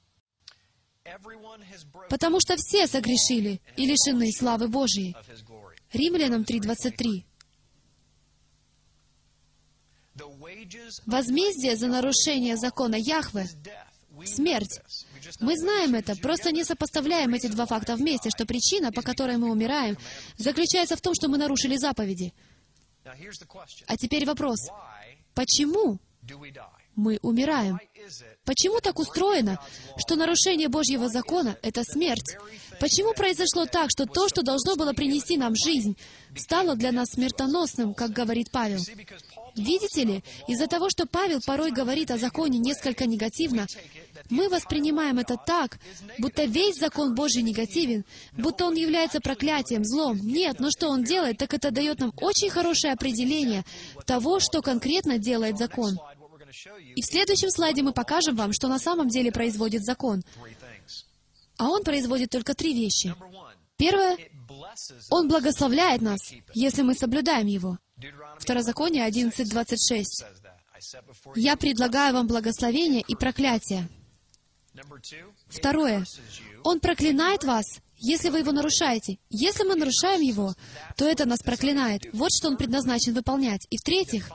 [2.10, 5.16] Потому что все согрешили и лишены славы Божьей.
[5.92, 7.26] Римлянам 3.23.
[11.06, 13.48] Возмездие за нарушение закона Яхве—
[14.26, 14.82] смерть.
[15.40, 19.52] Мы знаем это, просто не сопоставляем эти два факта вместе, что причина, по которой мы
[19.52, 19.98] умираем,
[20.38, 22.34] заключается в том, что мы нарушили заповеди.
[23.04, 24.70] А теперь вопрос.
[25.34, 26.00] Почему
[26.96, 27.80] мы умираем?
[28.46, 29.60] Почему так устроено,
[29.98, 32.38] что нарушение Божьего закона— это смерть?
[32.80, 35.96] Почему произошло так, что то, что должно было принести нам жизнь,
[36.36, 38.80] стало для нас смертоносным, как говорит Павел?
[39.56, 43.68] Видите ли, из-за того, что Павел порой говорит о законе несколько негативно,
[44.30, 45.78] мы воспринимаем это так,
[46.18, 50.18] будто весь закон Божий негативен, будто он является проклятием, злом.
[50.18, 53.64] Нет, но что он делает, так это дает нам очень хорошее определение
[54.06, 56.00] того, что конкретно делает закон.
[56.96, 60.24] И в следующем слайде мы покажем вам, что на самом деле производит закон.
[61.58, 63.16] А он производит только три вещи.
[63.78, 64.18] Первое,
[65.10, 66.20] он благословляет нас,
[66.54, 67.78] если мы соблюдаем его.
[68.40, 70.04] Второзаконие 11.26.
[71.36, 73.88] «Я предлагаю вам благословение и проклятие».
[75.48, 76.06] Второе.
[76.64, 77.66] Он проклинает вас,
[77.98, 79.18] если вы его нарушаете.
[79.30, 80.56] Если мы нарушаем его,
[80.96, 82.08] то это нас проклинает.
[82.14, 83.68] Вот что он предназначен выполнять.
[83.70, 84.32] И в-третьих,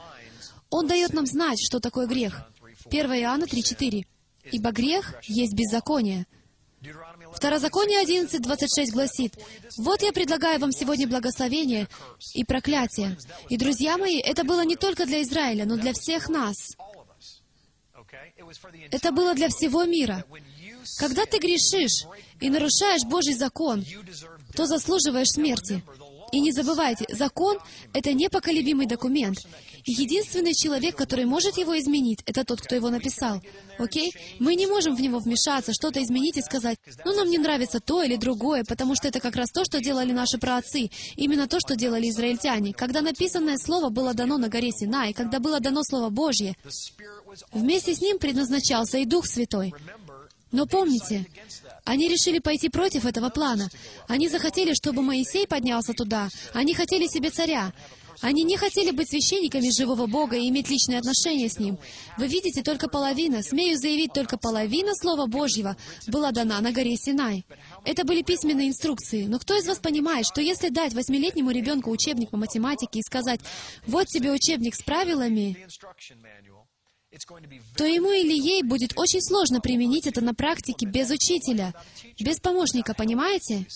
[0.76, 2.42] он дает нам знать, что такое грех.
[2.86, 4.06] 1 Иоанна 3.4.
[4.52, 6.26] «Ибо грех есть беззаконие».
[7.34, 9.34] Второзаконие 11.26 гласит,
[9.76, 11.88] «Вот я предлагаю вам сегодня благословение
[12.34, 13.16] и проклятие».
[13.48, 16.76] И, друзья мои, это было не только для Израиля, но для всех нас.
[18.90, 20.24] Это было для всего мира.
[20.98, 22.06] Когда ты грешишь
[22.40, 23.84] и нарушаешь Божий закон,
[24.54, 25.82] то заслуживаешь смерти.
[26.32, 27.58] И не забывайте, закон—
[27.92, 29.38] это непоколебимый документ.
[29.86, 33.40] Единственный человек, который может его изменить, это тот, кто его написал.
[33.78, 34.12] Окей?
[34.40, 38.02] Мы не можем в него вмешаться, что-то изменить и сказать, ну, нам не нравится то
[38.02, 40.90] или другое, потому что это как раз то, что делали наши праотцы.
[41.14, 42.72] Именно то, что делали израильтяне.
[42.72, 46.56] Когда написанное слово было дано на горе Синай, когда было дано Слово Божье,
[47.52, 49.72] вместе с ним предназначался и Дух Святой.
[50.50, 51.26] Но помните,
[51.84, 53.68] они решили пойти против этого плана.
[54.08, 56.28] Они захотели, чтобы Моисей поднялся туда.
[56.54, 57.72] Они хотели себе царя.
[58.20, 61.78] Они не хотели быть священниками живого Бога и иметь личные отношения с Ним.
[62.16, 65.76] Вы видите, только половина, смею заявить, только половина Слова Божьего
[66.06, 67.44] была дана на горе Синай.
[67.84, 69.24] Это были письменные инструкции.
[69.24, 73.40] Но кто из вас понимает, что если дать восьмилетнему ребенку учебник по математике и сказать,
[73.86, 75.56] вот тебе учебник с правилами,
[77.76, 81.72] то ему или ей будет очень сложно применить это на практике без учителя,
[82.18, 83.66] без помощника, понимаете?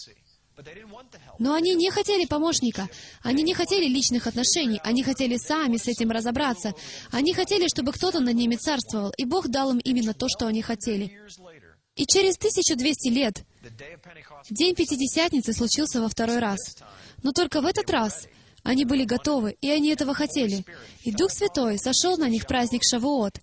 [1.38, 2.88] Но они не хотели помощника,
[3.22, 6.74] они не хотели личных отношений, они хотели сами с этим разобраться.
[7.10, 10.62] Они хотели, чтобы кто-то над ними царствовал, и Бог дал им именно то, что они
[10.62, 11.18] хотели.
[11.96, 13.44] И через 1200 лет
[14.48, 16.58] День Пятидесятницы случился во второй раз.
[17.22, 18.26] Но только в этот раз
[18.62, 20.64] они были готовы, и они этого хотели.
[21.04, 23.40] И Дух Святой сошел на них в праздник Шавуот,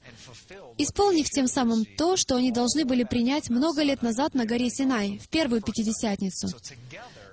[0.78, 5.20] исполнив тем самым то, что они должны были принять много лет назад на горе Синай,
[5.20, 6.48] в первую Пятидесятницу.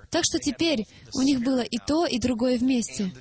[0.09, 3.11] Так что теперь у них было и то, и другое вместе.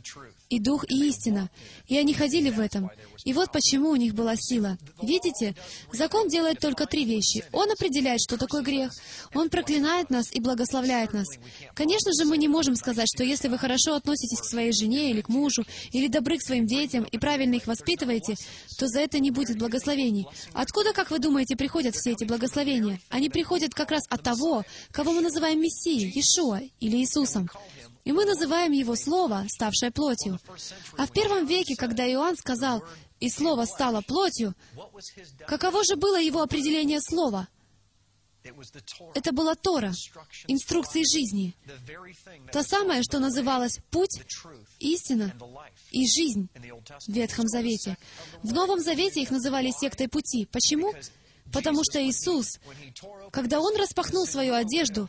[0.55, 1.51] И дух, и истина.
[1.88, 2.88] И они ходили в этом.
[3.25, 4.79] И вот почему у них была сила.
[5.03, 5.57] Видите,
[5.93, 7.45] закон делает только три вещи.
[7.51, 8.93] Он определяет, что такое грех.
[9.35, 11.27] Он проклинает нас и благословляет нас.
[11.75, 15.23] Конечно же, мы не можем сказать, что если вы хорошо относитесь к своей жене или
[15.23, 18.37] к мужу, или добры к своим детям и правильно их воспитываете,
[18.79, 20.29] то за это не будет благословений.
[20.53, 23.01] Откуда, как вы думаете, приходят все эти благословения?
[23.09, 24.62] Они приходят как раз от того,
[24.93, 27.51] кого мы называем Мессией, Иешуа или Иисусом.
[28.05, 30.38] И мы называем Его Слово, ставшее плотью.
[30.97, 32.85] А в первом веке, когда Иоанн сказал
[33.19, 34.55] «И Слово стало плотью»,
[35.47, 37.49] каково же было его определение Слова?
[39.14, 39.93] Это была Тора,
[40.49, 41.57] инструкции жизни.
[42.53, 44.21] То самое, что называлось «путь»,
[44.79, 45.33] «истина»
[45.90, 47.97] и «жизнь» в Ветхом Завете.
[48.43, 50.47] В Новом Завете их называли сектой пути.
[50.53, 50.93] Почему?
[51.53, 52.59] Потому что Иисус,
[53.31, 55.09] когда Он распахнул свою одежду,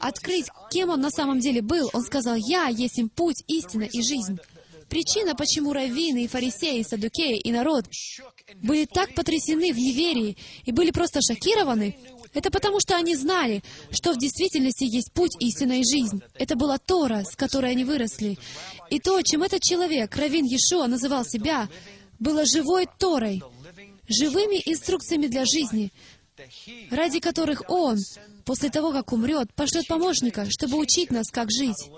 [0.00, 4.02] открыть, кем Он на самом деле был, Он сказал, «Я есть им путь, истина и
[4.02, 4.38] жизнь».
[4.88, 7.84] Причина, почему раввины и фарисеи, и садукеи и народ
[8.60, 11.96] были так потрясены в неверии и были просто шокированы,
[12.32, 16.22] это потому, что они знали, что в действительности есть путь, истина и жизнь.
[16.34, 18.38] Это была Тора, с которой они выросли.
[18.88, 21.68] И то, чем этот человек, Равин Иешуа, называл себя,
[22.18, 23.42] было живой Торой,
[24.08, 25.92] живыми инструкциями для жизни,
[26.90, 27.98] ради которых Он,
[28.44, 31.90] после того, как умрет, пошлет помощника, чтобы учить нас, как жить.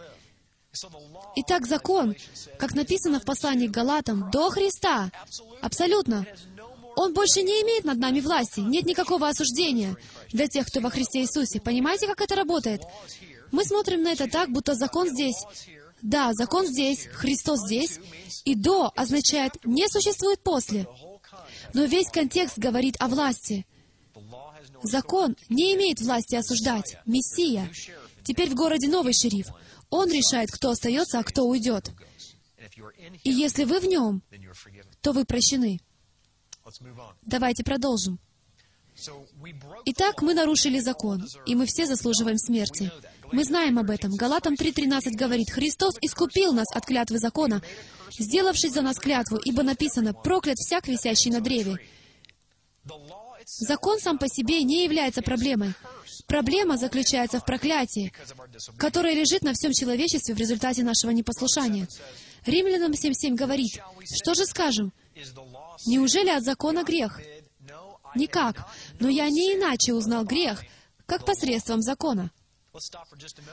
[1.36, 2.14] Итак, закон,
[2.58, 5.10] как написано в послании к Галатам, до Христа,
[5.60, 6.26] абсолютно,
[6.96, 9.96] он больше не имеет над нами власти, нет никакого осуждения
[10.30, 11.60] для тех, кто во Христе Иисусе.
[11.60, 12.82] Понимаете, как это работает?
[13.50, 15.36] Мы смотрим на это так, будто закон здесь.
[16.00, 18.00] Да, закон здесь, Христос здесь,
[18.44, 20.86] и «до» означает «не существует после».
[21.74, 23.66] Но весь контекст говорит о власти.
[24.82, 26.96] Закон не имеет власти осуждать.
[27.06, 27.70] Мессия.
[28.24, 29.48] Теперь в городе новый шериф.
[29.90, 31.90] Он решает, кто остается, а кто уйдет.
[33.24, 34.22] И если вы в нем,
[35.00, 35.80] то вы прощены.
[37.22, 38.18] Давайте продолжим.
[39.86, 42.90] Итак, мы нарушили закон, и мы все заслуживаем смерти.
[43.32, 44.14] Мы знаем об этом.
[44.14, 47.62] Галатам 3.13 говорит, «Христос искупил нас от клятвы закона,
[48.18, 51.78] сделавшись за нас клятву, ибо написано, проклят всяк, висящий на древе».
[53.46, 55.74] Закон сам по себе не является проблемой.
[56.26, 58.12] Проблема заключается в проклятии,
[58.78, 61.88] которое лежит на всем человечестве в результате нашего непослушания.
[62.46, 64.92] Римлянам 7.7 говорит, что же скажем?
[65.86, 67.20] Неужели от закона грех?
[68.14, 68.66] Никак.
[69.00, 70.62] Но я не иначе узнал грех,
[71.06, 72.30] как посредством закона.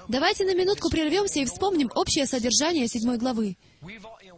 [0.08, 3.58] Давайте на минутку прервемся и вспомним общее содержание седьмой главы.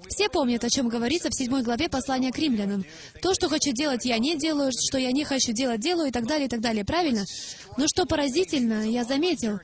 [0.10, 2.84] Все помнят, о чем говорится в седьмой главе послания к римлянам.
[3.22, 6.26] То, что хочу делать, я не делаю, что я не хочу делать, делаю, и так
[6.26, 6.84] далее, и так далее.
[6.84, 7.26] Правильно?
[7.78, 9.60] Но что поразительно, я заметил,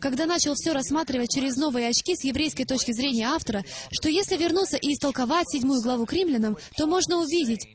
[0.00, 4.78] когда начал все рассматривать через новые очки с еврейской точки зрения автора, что если вернуться
[4.78, 7.66] и истолковать седьмую главу к римлянам, то можно увидеть,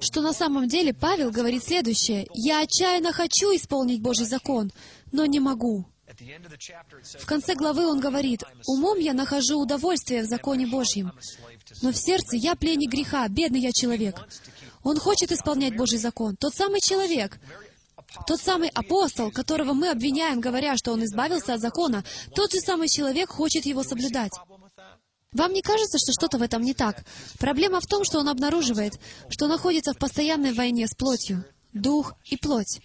[0.00, 2.26] что на самом деле Павел говорит следующее.
[2.34, 4.70] «Я отчаянно хочу исполнить Божий закон,
[5.12, 5.86] но не могу».
[7.18, 11.12] В конце главы он говорит, «Умом я нахожу удовольствие в законе Божьем,
[11.82, 14.16] но в сердце я пленник греха, бедный я человек».
[14.82, 16.36] Он хочет исполнять Божий закон.
[16.36, 17.38] Тот самый человек,
[18.26, 22.88] тот самый апостол, которого мы обвиняем, говоря, что он избавился от закона, тот же самый
[22.88, 24.32] человек хочет его соблюдать.
[25.32, 27.04] Вам не кажется, что что-то в этом не так?
[27.38, 28.94] Проблема в том, что он обнаруживает,
[29.28, 32.80] что находится в постоянной войне с плотью, дух и плоть.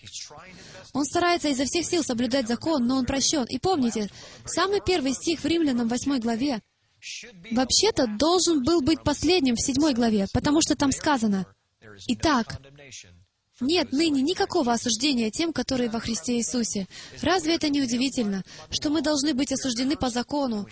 [0.95, 3.43] Он старается изо всех сил соблюдать закон, но он прощен.
[3.49, 4.09] И помните,
[4.45, 6.61] самый первый стих в Римлянам 8 главе
[7.51, 11.47] вообще-то должен был быть последним в 7 главе, потому что там сказано,
[12.07, 12.61] «Итак,
[13.61, 16.87] нет ныне никакого осуждения тем, которые во Христе Иисусе.
[17.21, 20.67] Разве это не удивительно, что мы должны быть осуждены по закону,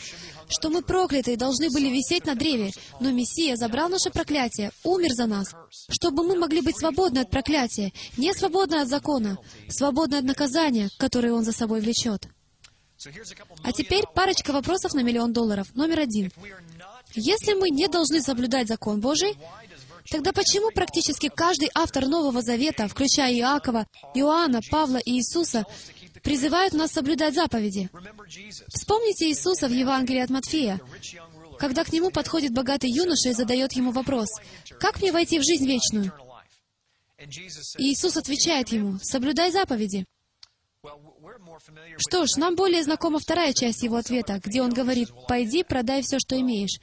[0.50, 5.14] что мы прокляты и должны были висеть на древе, но Мессия забрал наше проклятие, умер
[5.14, 5.56] за нас,
[5.90, 9.38] чтобы мы могли быть свободны от проклятия, не свободны от закона,
[9.70, 12.28] свободны от наказания, которое Он за собой влечет.
[13.64, 15.68] А теперь парочка вопросов на миллион долларов.
[15.76, 16.32] Номер один.
[17.16, 19.38] Если мы не должны соблюдать закон Божий,
[20.10, 25.66] Тогда почему практически каждый автор Нового Завета, включая Иакова, Иоанна, Павла и Иисуса,
[26.22, 27.90] призывают нас соблюдать заповеди?
[28.68, 30.80] Вспомните Иисуса в Евангелии от Матфея,
[31.58, 34.30] когда к нему подходит богатый юноша и задает ему вопрос,
[34.80, 36.12] «Как мне войти в жизнь вечную?»
[37.78, 40.06] И Иисус отвечает ему, «Соблюдай заповеди».
[41.98, 46.18] Что ж, нам более знакома вторая часть его ответа, где он говорит, «Пойди, продай все,
[46.20, 46.80] что имеешь».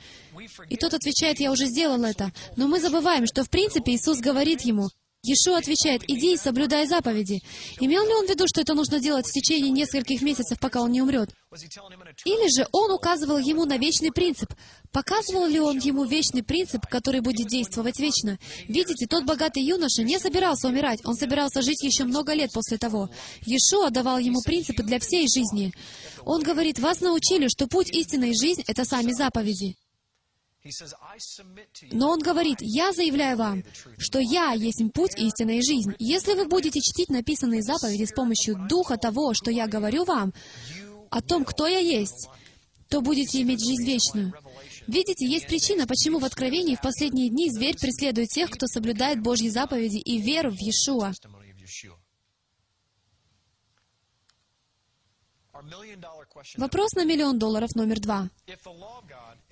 [0.68, 2.32] И тот отвечает, «Я уже сделал это».
[2.56, 4.88] Но мы забываем, что в принципе Иисус говорит ему,
[5.22, 7.42] Иешуа отвечает, «Иди и соблюдай заповеди».
[7.78, 10.92] Имел ли он в виду, что это нужно делать в течение нескольких месяцев, пока он
[10.92, 11.28] не умрет?
[12.24, 14.54] Или же он указывал ему на вечный принцип?
[14.92, 18.38] Показывал ли он ему вечный принцип, который будет действовать вечно?
[18.66, 23.10] Видите, тот богатый юноша не собирался умирать, он собирался жить еще много лет после того.
[23.44, 25.74] Иешуа давал ему принципы для всей жизни.
[26.24, 29.76] Он говорит, вас научили, что путь истинной жизни— это сами заповеди.
[31.92, 33.62] Но он говорит, я заявляю вам,
[33.98, 35.94] что я есть путь и жизнь.
[35.98, 40.34] Если вы будете чтить написанные заповеди с помощью духа того, что я говорю вам,
[41.11, 42.28] о том, кто я есть,
[42.88, 44.32] то будете иметь жизнь вечную.
[44.86, 49.48] Видите, есть причина, почему в Откровении в последние дни зверь преследует тех, кто соблюдает Божьи
[49.48, 51.12] заповеди и веру в Иешуа.
[56.56, 58.30] Вопрос на миллион долларов номер два.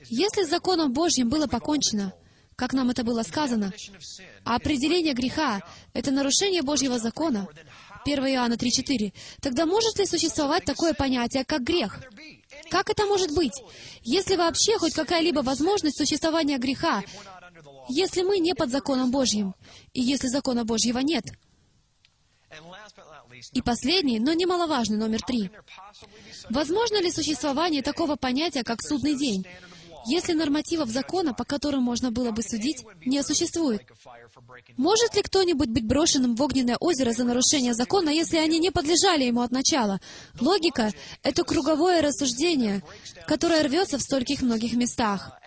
[0.09, 2.12] Если с законом Божьим было покончено,
[2.56, 3.72] как нам это было сказано,
[4.44, 5.61] а определение греха—
[5.92, 7.46] это нарушение Божьего закона,
[8.04, 12.00] 1 Иоанна 3.4, тогда может ли существовать такое понятие, как грех?
[12.70, 13.52] Как это может быть?
[14.02, 17.02] Если вообще хоть какая-либо возможность существования греха,
[17.88, 19.54] если мы не под законом Божьим,
[19.92, 21.24] и если закона Божьего нет.
[23.53, 25.51] И последний, но немаловажный, номер три.
[26.51, 29.45] Возможно ли существование такого понятия, как судный день,
[30.07, 33.82] если нормативов закона, по которым можно было бы судить, не существует?
[34.76, 39.24] Может ли кто-нибудь быть брошенным в огненное озеро за нарушение закона, если они не подлежали
[39.24, 40.01] ему от начала?
[40.41, 42.82] Логика— это круговое рассуждение,
[43.26, 45.38] которое рвется в стольких многих местах.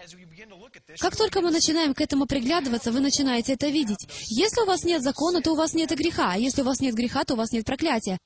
[0.99, 4.07] Как только мы начинаем к этому приглядываться, вы начинаете это видеть.
[4.27, 6.79] Если у вас нет закона, то у вас нет и греха, а если у вас
[6.79, 8.17] нет греха, то у вас нет проклятия.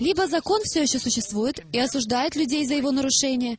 [0.00, 3.58] Либо закон все еще существует и осуждает людей за его нарушение,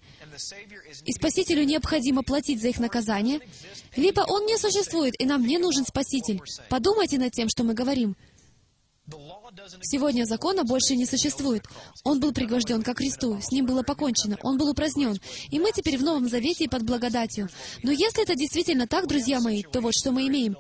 [1.05, 3.39] и Спасителю необходимо платить за их наказание,
[3.95, 6.41] либо он не существует, и нам не нужен Спаситель.
[6.69, 8.17] Подумайте над тем, что мы говорим.
[9.81, 11.65] Сегодня закона больше не существует.
[12.03, 15.17] Он был пригвожден ко кресту, с ним было покончено, он был упразднен.
[15.49, 17.49] И мы теперь в Новом Завете под благодатью.
[17.83, 20.55] Но если это действительно так, друзья мои, то вот что мы имеем.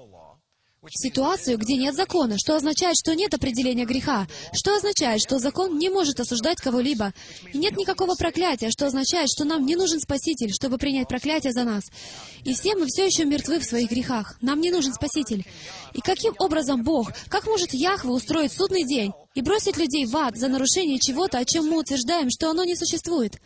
[0.87, 5.89] Ситуацию, где нет закона, что означает, что нет определения греха, что означает, что закон не
[5.89, 7.13] может осуждать кого-либо,
[7.51, 11.65] и нет никакого проклятия, что означает, что нам не нужен Спаситель, чтобы принять проклятие за
[11.65, 11.83] нас.
[12.45, 14.37] И все мы все еще мертвы в своих грехах.
[14.41, 15.45] Нам не нужен Спаситель.
[15.93, 20.37] И каким образом Бог, как может Яхве устроить судный день и бросить людей в ад
[20.37, 23.37] за нарушение чего-то, о чем мы утверждаем, что оно не существует?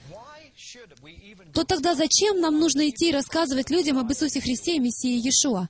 [1.53, 5.67] То тогда зачем нам нужно идти и рассказывать людям об Иисусе Христе Мессии Иешуа?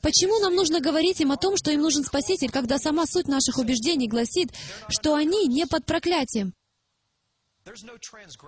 [0.00, 3.58] Почему нам нужно говорить им о том, что им нужен Спаситель, когда сама суть наших
[3.58, 4.52] убеждений гласит,
[4.88, 6.54] что они не под проклятием?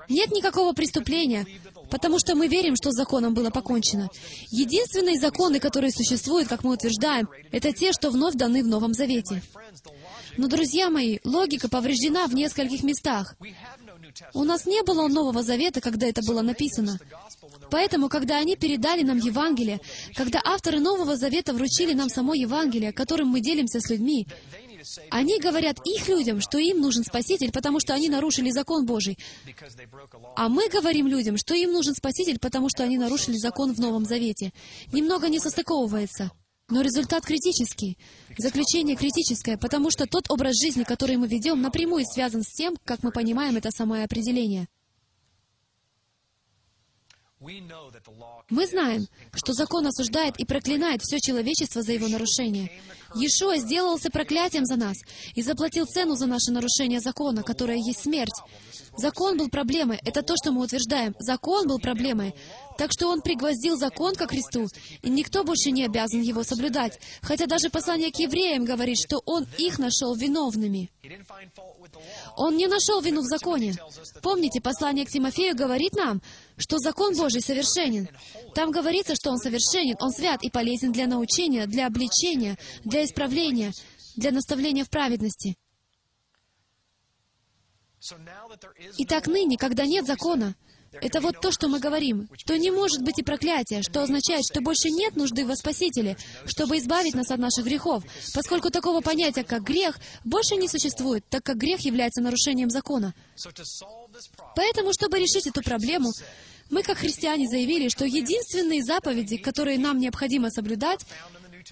[0.08, 1.46] Нет никакого преступления,
[1.90, 4.08] потому что мы верим, что с законом было покончено.
[4.50, 9.42] Единственные законы, которые существуют, как мы утверждаем, это те, что вновь даны в Новом Завете.
[10.36, 13.36] Но, друзья мои, логика повреждена в нескольких местах.
[14.32, 16.98] У нас не было Нового Завета, когда это было написано.
[17.70, 19.80] Поэтому, когда они передали нам Евангелие,
[20.14, 24.26] когда авторы Нового Завета вручили нам само Евангелие, которым мы делимся с людьми,
[25.10, 29.18] они говорят их людям, что им нужен Спаситель, потому что они нарушили закон Божий.
[30.36, 34.04] А мы говорим людям, что им нужен Спаситель, потому что они нарушили закон в Новом
[34.04, 34.52] Завете.
[34.92, 36.30] Немного не состыковывается.
[36.70, 37.98] Но результат критический.
[38.38, 43.02] Заключение критическое, потому что тот образ жизни, который мы ведем, напрямую связан с тем, как
[43.02, 44.68] мы понимаем это самое определение.
[48.48, 52.70] Мы знаем, что закон осуждает и проклинает все человечество за его нарушение.
[53.14, 54.96] Иешуа сделался проклятием за нас
[55.34, 58.40] и заплатил цену за наше нарушение закона, которое есть смерть.
[58.96, 59.98] Закон был проблемой.
[60.04, 61.14] Это то, что мы утверждаем.
[61.18, 62.34] Закон был проблемой.
[62.76, 64.66] Так что он пригвоздил закон ко Христу,
[65.02, 66.98] и никто больше не обязан его соблюдать.
[67.22, 70.90] Хотя даже послание к евреям говорит, что он их нашел виновными.
[72.36, 73.74] Он не нашел вину в законе.
[74.22, 76.20] Помните, послание к Тимофею говорит нам,
[76.56, 78.08] что закон Божий совершенен.
[78.54, 83.72] Там говорится, что он совершенен, он свят и полезен для научения, для обличения, для исправления,
[84.16, 85.56] для наставления в праведности.
[87.93, 87.93] so now that there is
[88.98, 90.54] Итак, ныне, когда нет закона,
[91.00, 94.60] это вот то, что мы говорим, то не может быть и проклятия, что означает, что
[94.60, 99.62] больше нет нужды во Спасителе, чтобы избавить нас от наших грехов, поскольку такого понятия, как
[99.62, 103.14] грех, больше не существует, так как грех является нарушением закона.
[104.54, 106.12] Поэтому, чтобы решить эту проблему,
[106.70, 111.00] мы, как христиане, заявили, что единственные заповеди, которые нам необходимо соблюдать,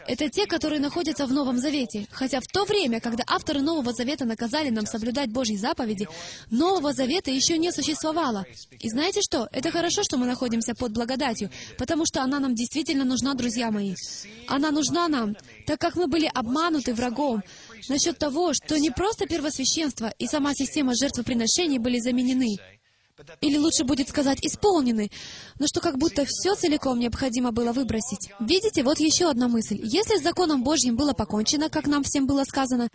[0.07, 2.07] Это те, которые находятся в Новом Завете.
[2.11, 6.09] Хотя в то время, когда авторы Нового Завета наказали нам соблюдать Божьи заповеди,
[6.51, 8.45] Нового Завета еще не существовало.
[8.79, 9.49] И знаете что?
[9.53, 13.95] Это хорошо, что мы находимся под благодатью, потому что она нам действительно нужна, друзья мои.
[14.49, 15.37] Она нужна нам,
[15.67, 17.43] так как мы были обмануты врагом
[17.89, 22.57] насчет того, что не просто первосвященство и сама система жертвоприношений были заменены,
[23.41, 25.11] или лучше будет сказать исполнены,
[25.59, 28.31] но что как будто все целиком необходимо было выбросить.
[28.41, 29.79] Видите, вот еще одна мысль.
[29.83, 32.89] Если с законом Божьим было покончено, как нам всем было сказано,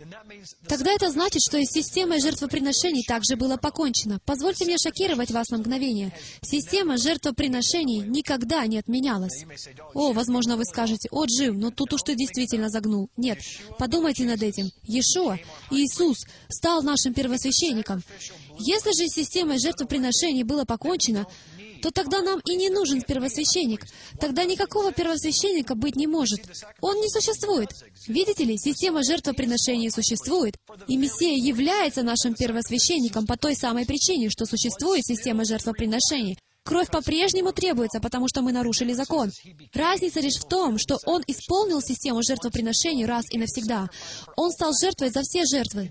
[0.66, 4.18] тогда это значит, что и с системой жертвоприношений также было покончено.
[4.24, 6.12] Позвольте мне шокировать вас на мгновение.
[6.42, 9.44] Система жертвоприношений никогда не отменялась.
[9.94, 13.08] О, возможно, вы скажете, о, Джим, ну тут уж ты действительно загнул.
[13.16, 13.38] Нет,
[13.78, 14.70] подумайте над этим.
[14.82, 15.38] Иешуа,
[15.70, 18.02] Иисус, стал нашим первосвященником.
[18.58, 21.26] Если же с системой жертвоприношений было покончено,
[21.80, 23.84] то тогда нам и не нужен первосвященник.
[24.20, 26.40] Тогда никакого первосвященника быть не может.
[26.80, 27.70] Он не существует.
[28.06, 30.56] Видите ли, система жертвоприношений существует,
[30.88, 36.36] и Мессия является нашим первосвященником по той самой причине, что существует система жертвоприношений.
[36.68, 39.30] Кровь по-прежнему требуется, потому что мы нарушили закон.
[39.72, 43.88] Разница лишь в том, что Он исполнил систему жертвоприношений раз и навсегда.
[44.36, 45.90] Он стал жертвой за все жертвы.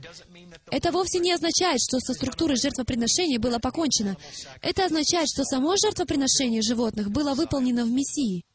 [0.70, 4.18] Это вовсе не означает, что со структурой жертвоприношения было покончено.
[4.62, 8.46] Это означает, что само жертвоприношение животных было выполнено в Мессии.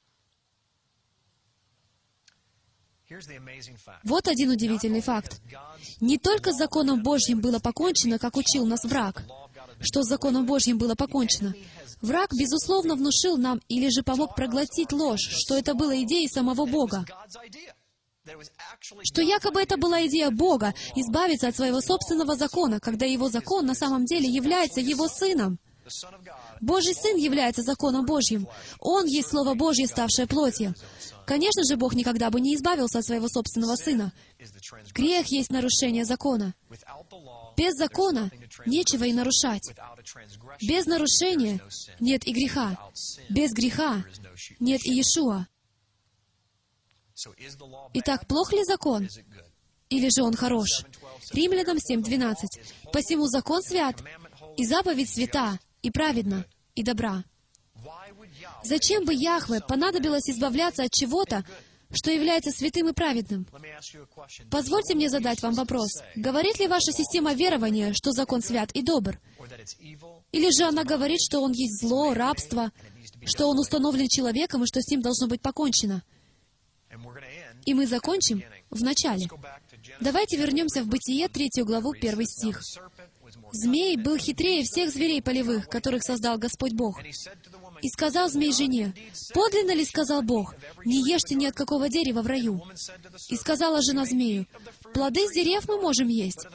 [4.05, 5.41] Вот один удивительный факт.
[6.01, 9.25] Не только с законом Божьим было покончено, как учил нас враг,
[9.81, 11.53] что с законом Божьим было покончено.
[12.03, 17.05] Враг, безусловно, внушил нам или же помог проглотить ложь, что это было идеей самого Бога
[19.03, 23.75] что якобы это была идея Бога— избавиться от своего собственного закона, когда его закон на
[23.75, 25.59] самом деле является его сыном.
[26.61, 28.49] Божий Сын является законом Божьим.
[28.79, 30.75] Он есть Слово Божье, ставшее плотью.
[31.27, 34.13] Конечно же, Бог никогда бы не избавился от своего собственного Сына.
[34.93, 36.55] Грех есть нарушение закона.
[37.57, 38.31] Без закона
[38.67, 39.73] нечего и нарушать.
[40.61, 41.61] Без нарушения
[42.01, 42.79] нет и греха.
[43.29, 44.05] Без греха
[44.59, 45.47] нет и Иешуа.
[47.95, 49.09] Итак, плох ли закон?
[49.91, 50.85] Или же он хорош?
[51.33, 52.35] Римлянам 7.12.
[52.93, 54.03] «Посему закон свят,
[54.57, 57.25] и заповедь свята, и праведна, и добра».
[58.65, 61.45] Зачем бы Яхве понадобилось избавляться от чего-то,
[61.93, 63.47] что является святым и праведным?
[64.51, 66.03] Позвольте мне задать вам вопрос.
[66.17, 69.21] Говорит ли ваша система верования, что закон свят и добр?
[70.33, 72.73] Или же она говорит, что он есть зло, рабство,
[73.27, 76.03] что он установлен человеком и что с ним должно быть покончено?
[77.65, 79.29] И мы закончим в начале.
[80.01, 82.61] Давайте вернемся в Бытие, третью главу, первый стих.
[83.53, 87.01] «Змей был хитрее всех зверей полевых, которых создал Господь Бог.
[87.83, 88.95] И сказал змей жене,
[89.35, 92.63] «Подлинно ли,— сказал Бог,— не ешьте ни от какого дерева в раю?»
[93.29, 94.47] И сказала жена змею,
[94.95, 96.47] «Плоды с дерев мы можем есть,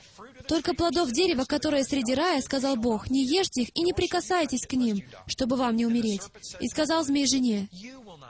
[0.48, 4.74] только плодов дерева, которое среди рая, сказал Бог, не ешьте их и не прикасайтесь к
[4.74, 6.22] ним, чтобы вам не умереть.
[6.62, 7.68] И сказал змей жене,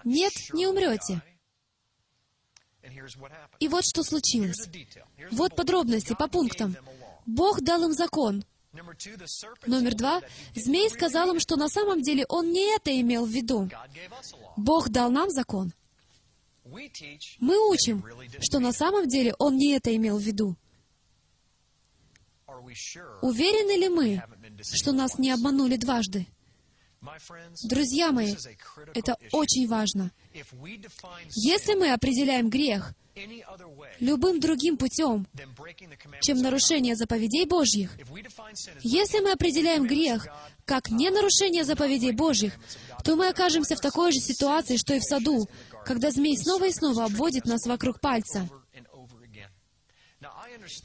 [0.03, 1.21] нет, не умрете.
[3.59, 4.67] И вот что случилось.
[5.31, 6.75] Вот подробности по пунктам.
[7.25, 8.43] Бог дал им закон.
[9.65, 10.21] Номер два.
[10.55, 13.69] Змей сказал им, что на самом деле он не это имел в виду.
[14.55, 15.73] Бог дал нам закон.
[17.39, 18.03] Мы учим,
[18.41, 20.55] что на самом деле он не это имел в виду.
[23.21, 24.23] Уверены ли мы,
[24.61, 26.27] что нас не обманули дважды?
[27.63, 28.35] Друзья мои,
[28.93, 30.11] это очень важно.
[31.31, 32.93] Если мы определяем грех
[33.99, 35.27] любым другим путем,
[36.21, 37.91] чем нарушение заповедей Божьих,
[38.81, 40.27] если мы определяем грех
[40.65, 42.53] как не нарушение заповедей Божьих,
[43.03, 45.47] то мы окажемся в такой же ситуации, что и в саду,
[45.85, 48.47] когда змей снова и снова обводит нас вокруг пальца.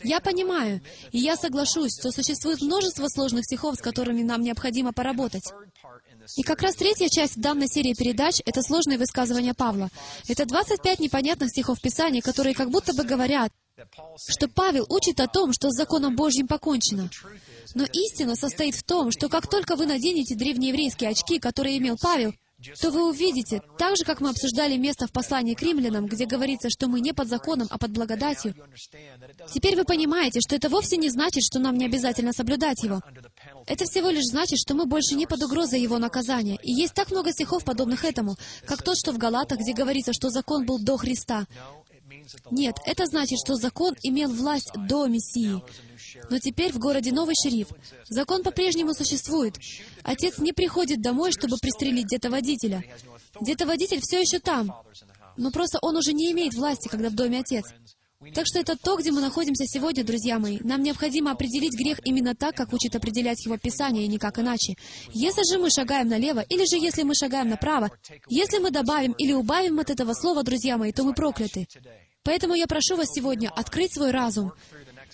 [0.02, 0.80] Я понимаю,
[1.10, 5.44] и я соглашусь, что существует множество сложных стихов, с которыми нам необходимо поработать.
[6.36, 9.88] И как раз третья часть данной серии передач— это сложные высказывания Павла.
[10.28, 13.52] Это 25 непонятных стихов Писания, которые как будто бы говорят,
[14.28, 17.10] что Павел учит о том, что с законом Божьим покончено.
[17.74, 22.34] Но истина состоит в том, что как только вы наденете древнееврейские очки, которые имел Павел,
[22.80, 26.70] то вы увидите, так же, как мы обсуждали место в послании к римлянам, где говорится,
[26.70, 28.54] что мы не под законом, а под благодатью,
[29.52, 33.00] теперь вы понимаете, что это вовсе не значит, что нам не обязательно соблюдать его.
[33.66, 36.58] Это всего лишь значит, что мы больше не под угрозой его наказания.
[36.62, 38.36] И есть так много стихов, подобных этому,
[38.66, 41.46] как тот, что в Галатах, где говорится, что закон был до Христа.
[42.50, 45.62] Нет, это значит, что закон имел власть до Мессии.
[46.30, 47.68] Но теперь в городе новый шериф.
[48.08, 49.56] Закон по-прежнему существует.
[50.02, 52.84] Отец не приходит домой, чтобы пристрелить где-то водителя.
[53.40, 54.74] Где-то водитель все еще там.
[55.36, 57.64] но просто он уже не имеет власти, когда в доме Отец.
[58.34, 60.58] Так что это то, где мы находимся сегодня, друзья мои.
[60.62, 64.74] Нам необходимо определить грех именно так, как учит определять его Писание, и никак иначе.
[65.12, 67.90] Если же мы шагаем налево, или же если мы шагаем направо,
[68.28, 71.66] если мы добавим или убавим от этого слова, друзья мои, то мы прокляты.
[72.24, 74.52] Поэтому я прошу вас сегодня открыть свой разум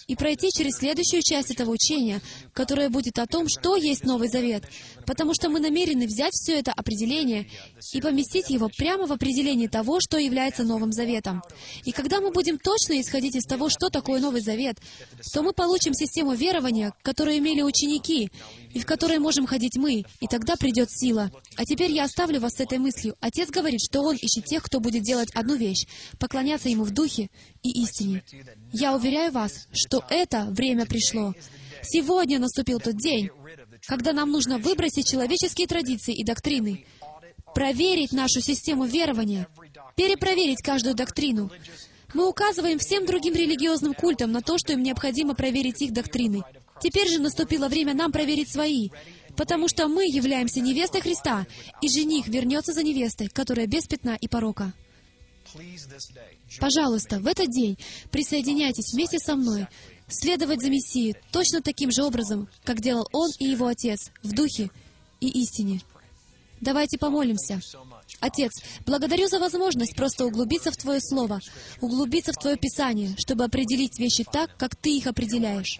[0.06, 2.20] и пройти через следующую часть этого учения,
[2.52, 4.64] которая будет о том, что есть Новый Завет,
[5.06, 7.48] потому что мы намерены взять все это определение
[7.92, 11.42] и поместить его прямо в определении того, что является Новым Заветом.
[11.84, 14.78] И когда мы будем точно исходить из того, что такое Новый Завет,
[15.32, 18.30] то мы получим систему верования, которую имели ученики,
[18.74, 21.30] и в которой можем ходить мы, и тогда придет сила.
[21.56, 23.14] А теперь я оставлю вас с этой мыслью.
[23.20, 25.86] Отец говорит, что Он ищет тех, кто будет делать одну вещь—
[26.18, 27.30] поклоняться Ему в духе
[27.62, 28.22] и истине.
[28.72, 31.34] Я уверяю вас, что это время пришло.
[31.82, 33.30] Сегодня наступил тот день,
[33.86, 36.84] когда нам нужно выбросить человеческие традиции и доктрины,
[37.54, 39.48] проверить нашу систему верования,
[39.96, 41.50] перепроверить каждую доктрину.
[42.14, 46.42] Мы указываем всем другим религиозным культам на то, что им необходимо проверить их доктрины.
[46.80, 48.90] Теперь же наступило время нам проверить свои,
[49.36, 51.46] потому что мы являемся невестой Христа,
[51.80, 54.72] и жених вернется за невестой, которая без пятна и порока.
[56.60, 57.78] Пожалуйста, в этот день
[58.10, 59.66] присоединяйтесь вместе со мной,
[60.08, 64.70] следовать за Мессией точно таким же образом, как делал Он и Его Отец, в духе
[65.20, 65.80] и истине.
[66.60, 67.60] Давайте помолимся.
[68.20, 68.50] Отец,
[68.84, 71.40] благодарю за возможность просто углубиться в Твое Слово,
[71.80, 75.78] углубиться в Твое Писание, чтобы определить вещи так, как Ты их определяешь.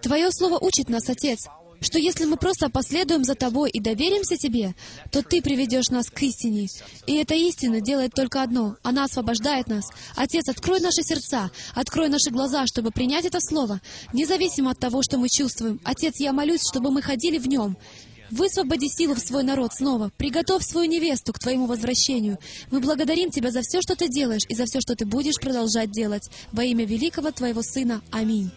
[0.00, 1.46] Твое Слово учит нас, Отец,
[1.82, 4.74] что если мы просто последуем за Тобой и доверимся Тебе,
[5.10, 6.68] то Ты приведешь нас к истине.
[7.06, 9.90] И эта истина делает только одно— она освобождает нас.
[10.16, 13.80] Отец, открой наши сердца, открой наши глаза, чтобы принять это Слово,
[14.12, 15.80] независимо от того, что мы чувствуем.
[15.84, 17.76] Отец, я молюсь, чтобы мы ходили в нем.
[18.30, 20.10] Высвободи силу в свой народ снова.
[20.16, 22.38] Приготовь свою невесту к Твоему возвращению.
[22.70, 25.90] Мы благодарим Тебя за все, что Ты делаешь, и за все, что Ты будешь продолжать
[25.90, 26.30] делать.
[26.50, 28.00] Во имя великого Твоего Сына.
[28.10, 28.50] Аминь.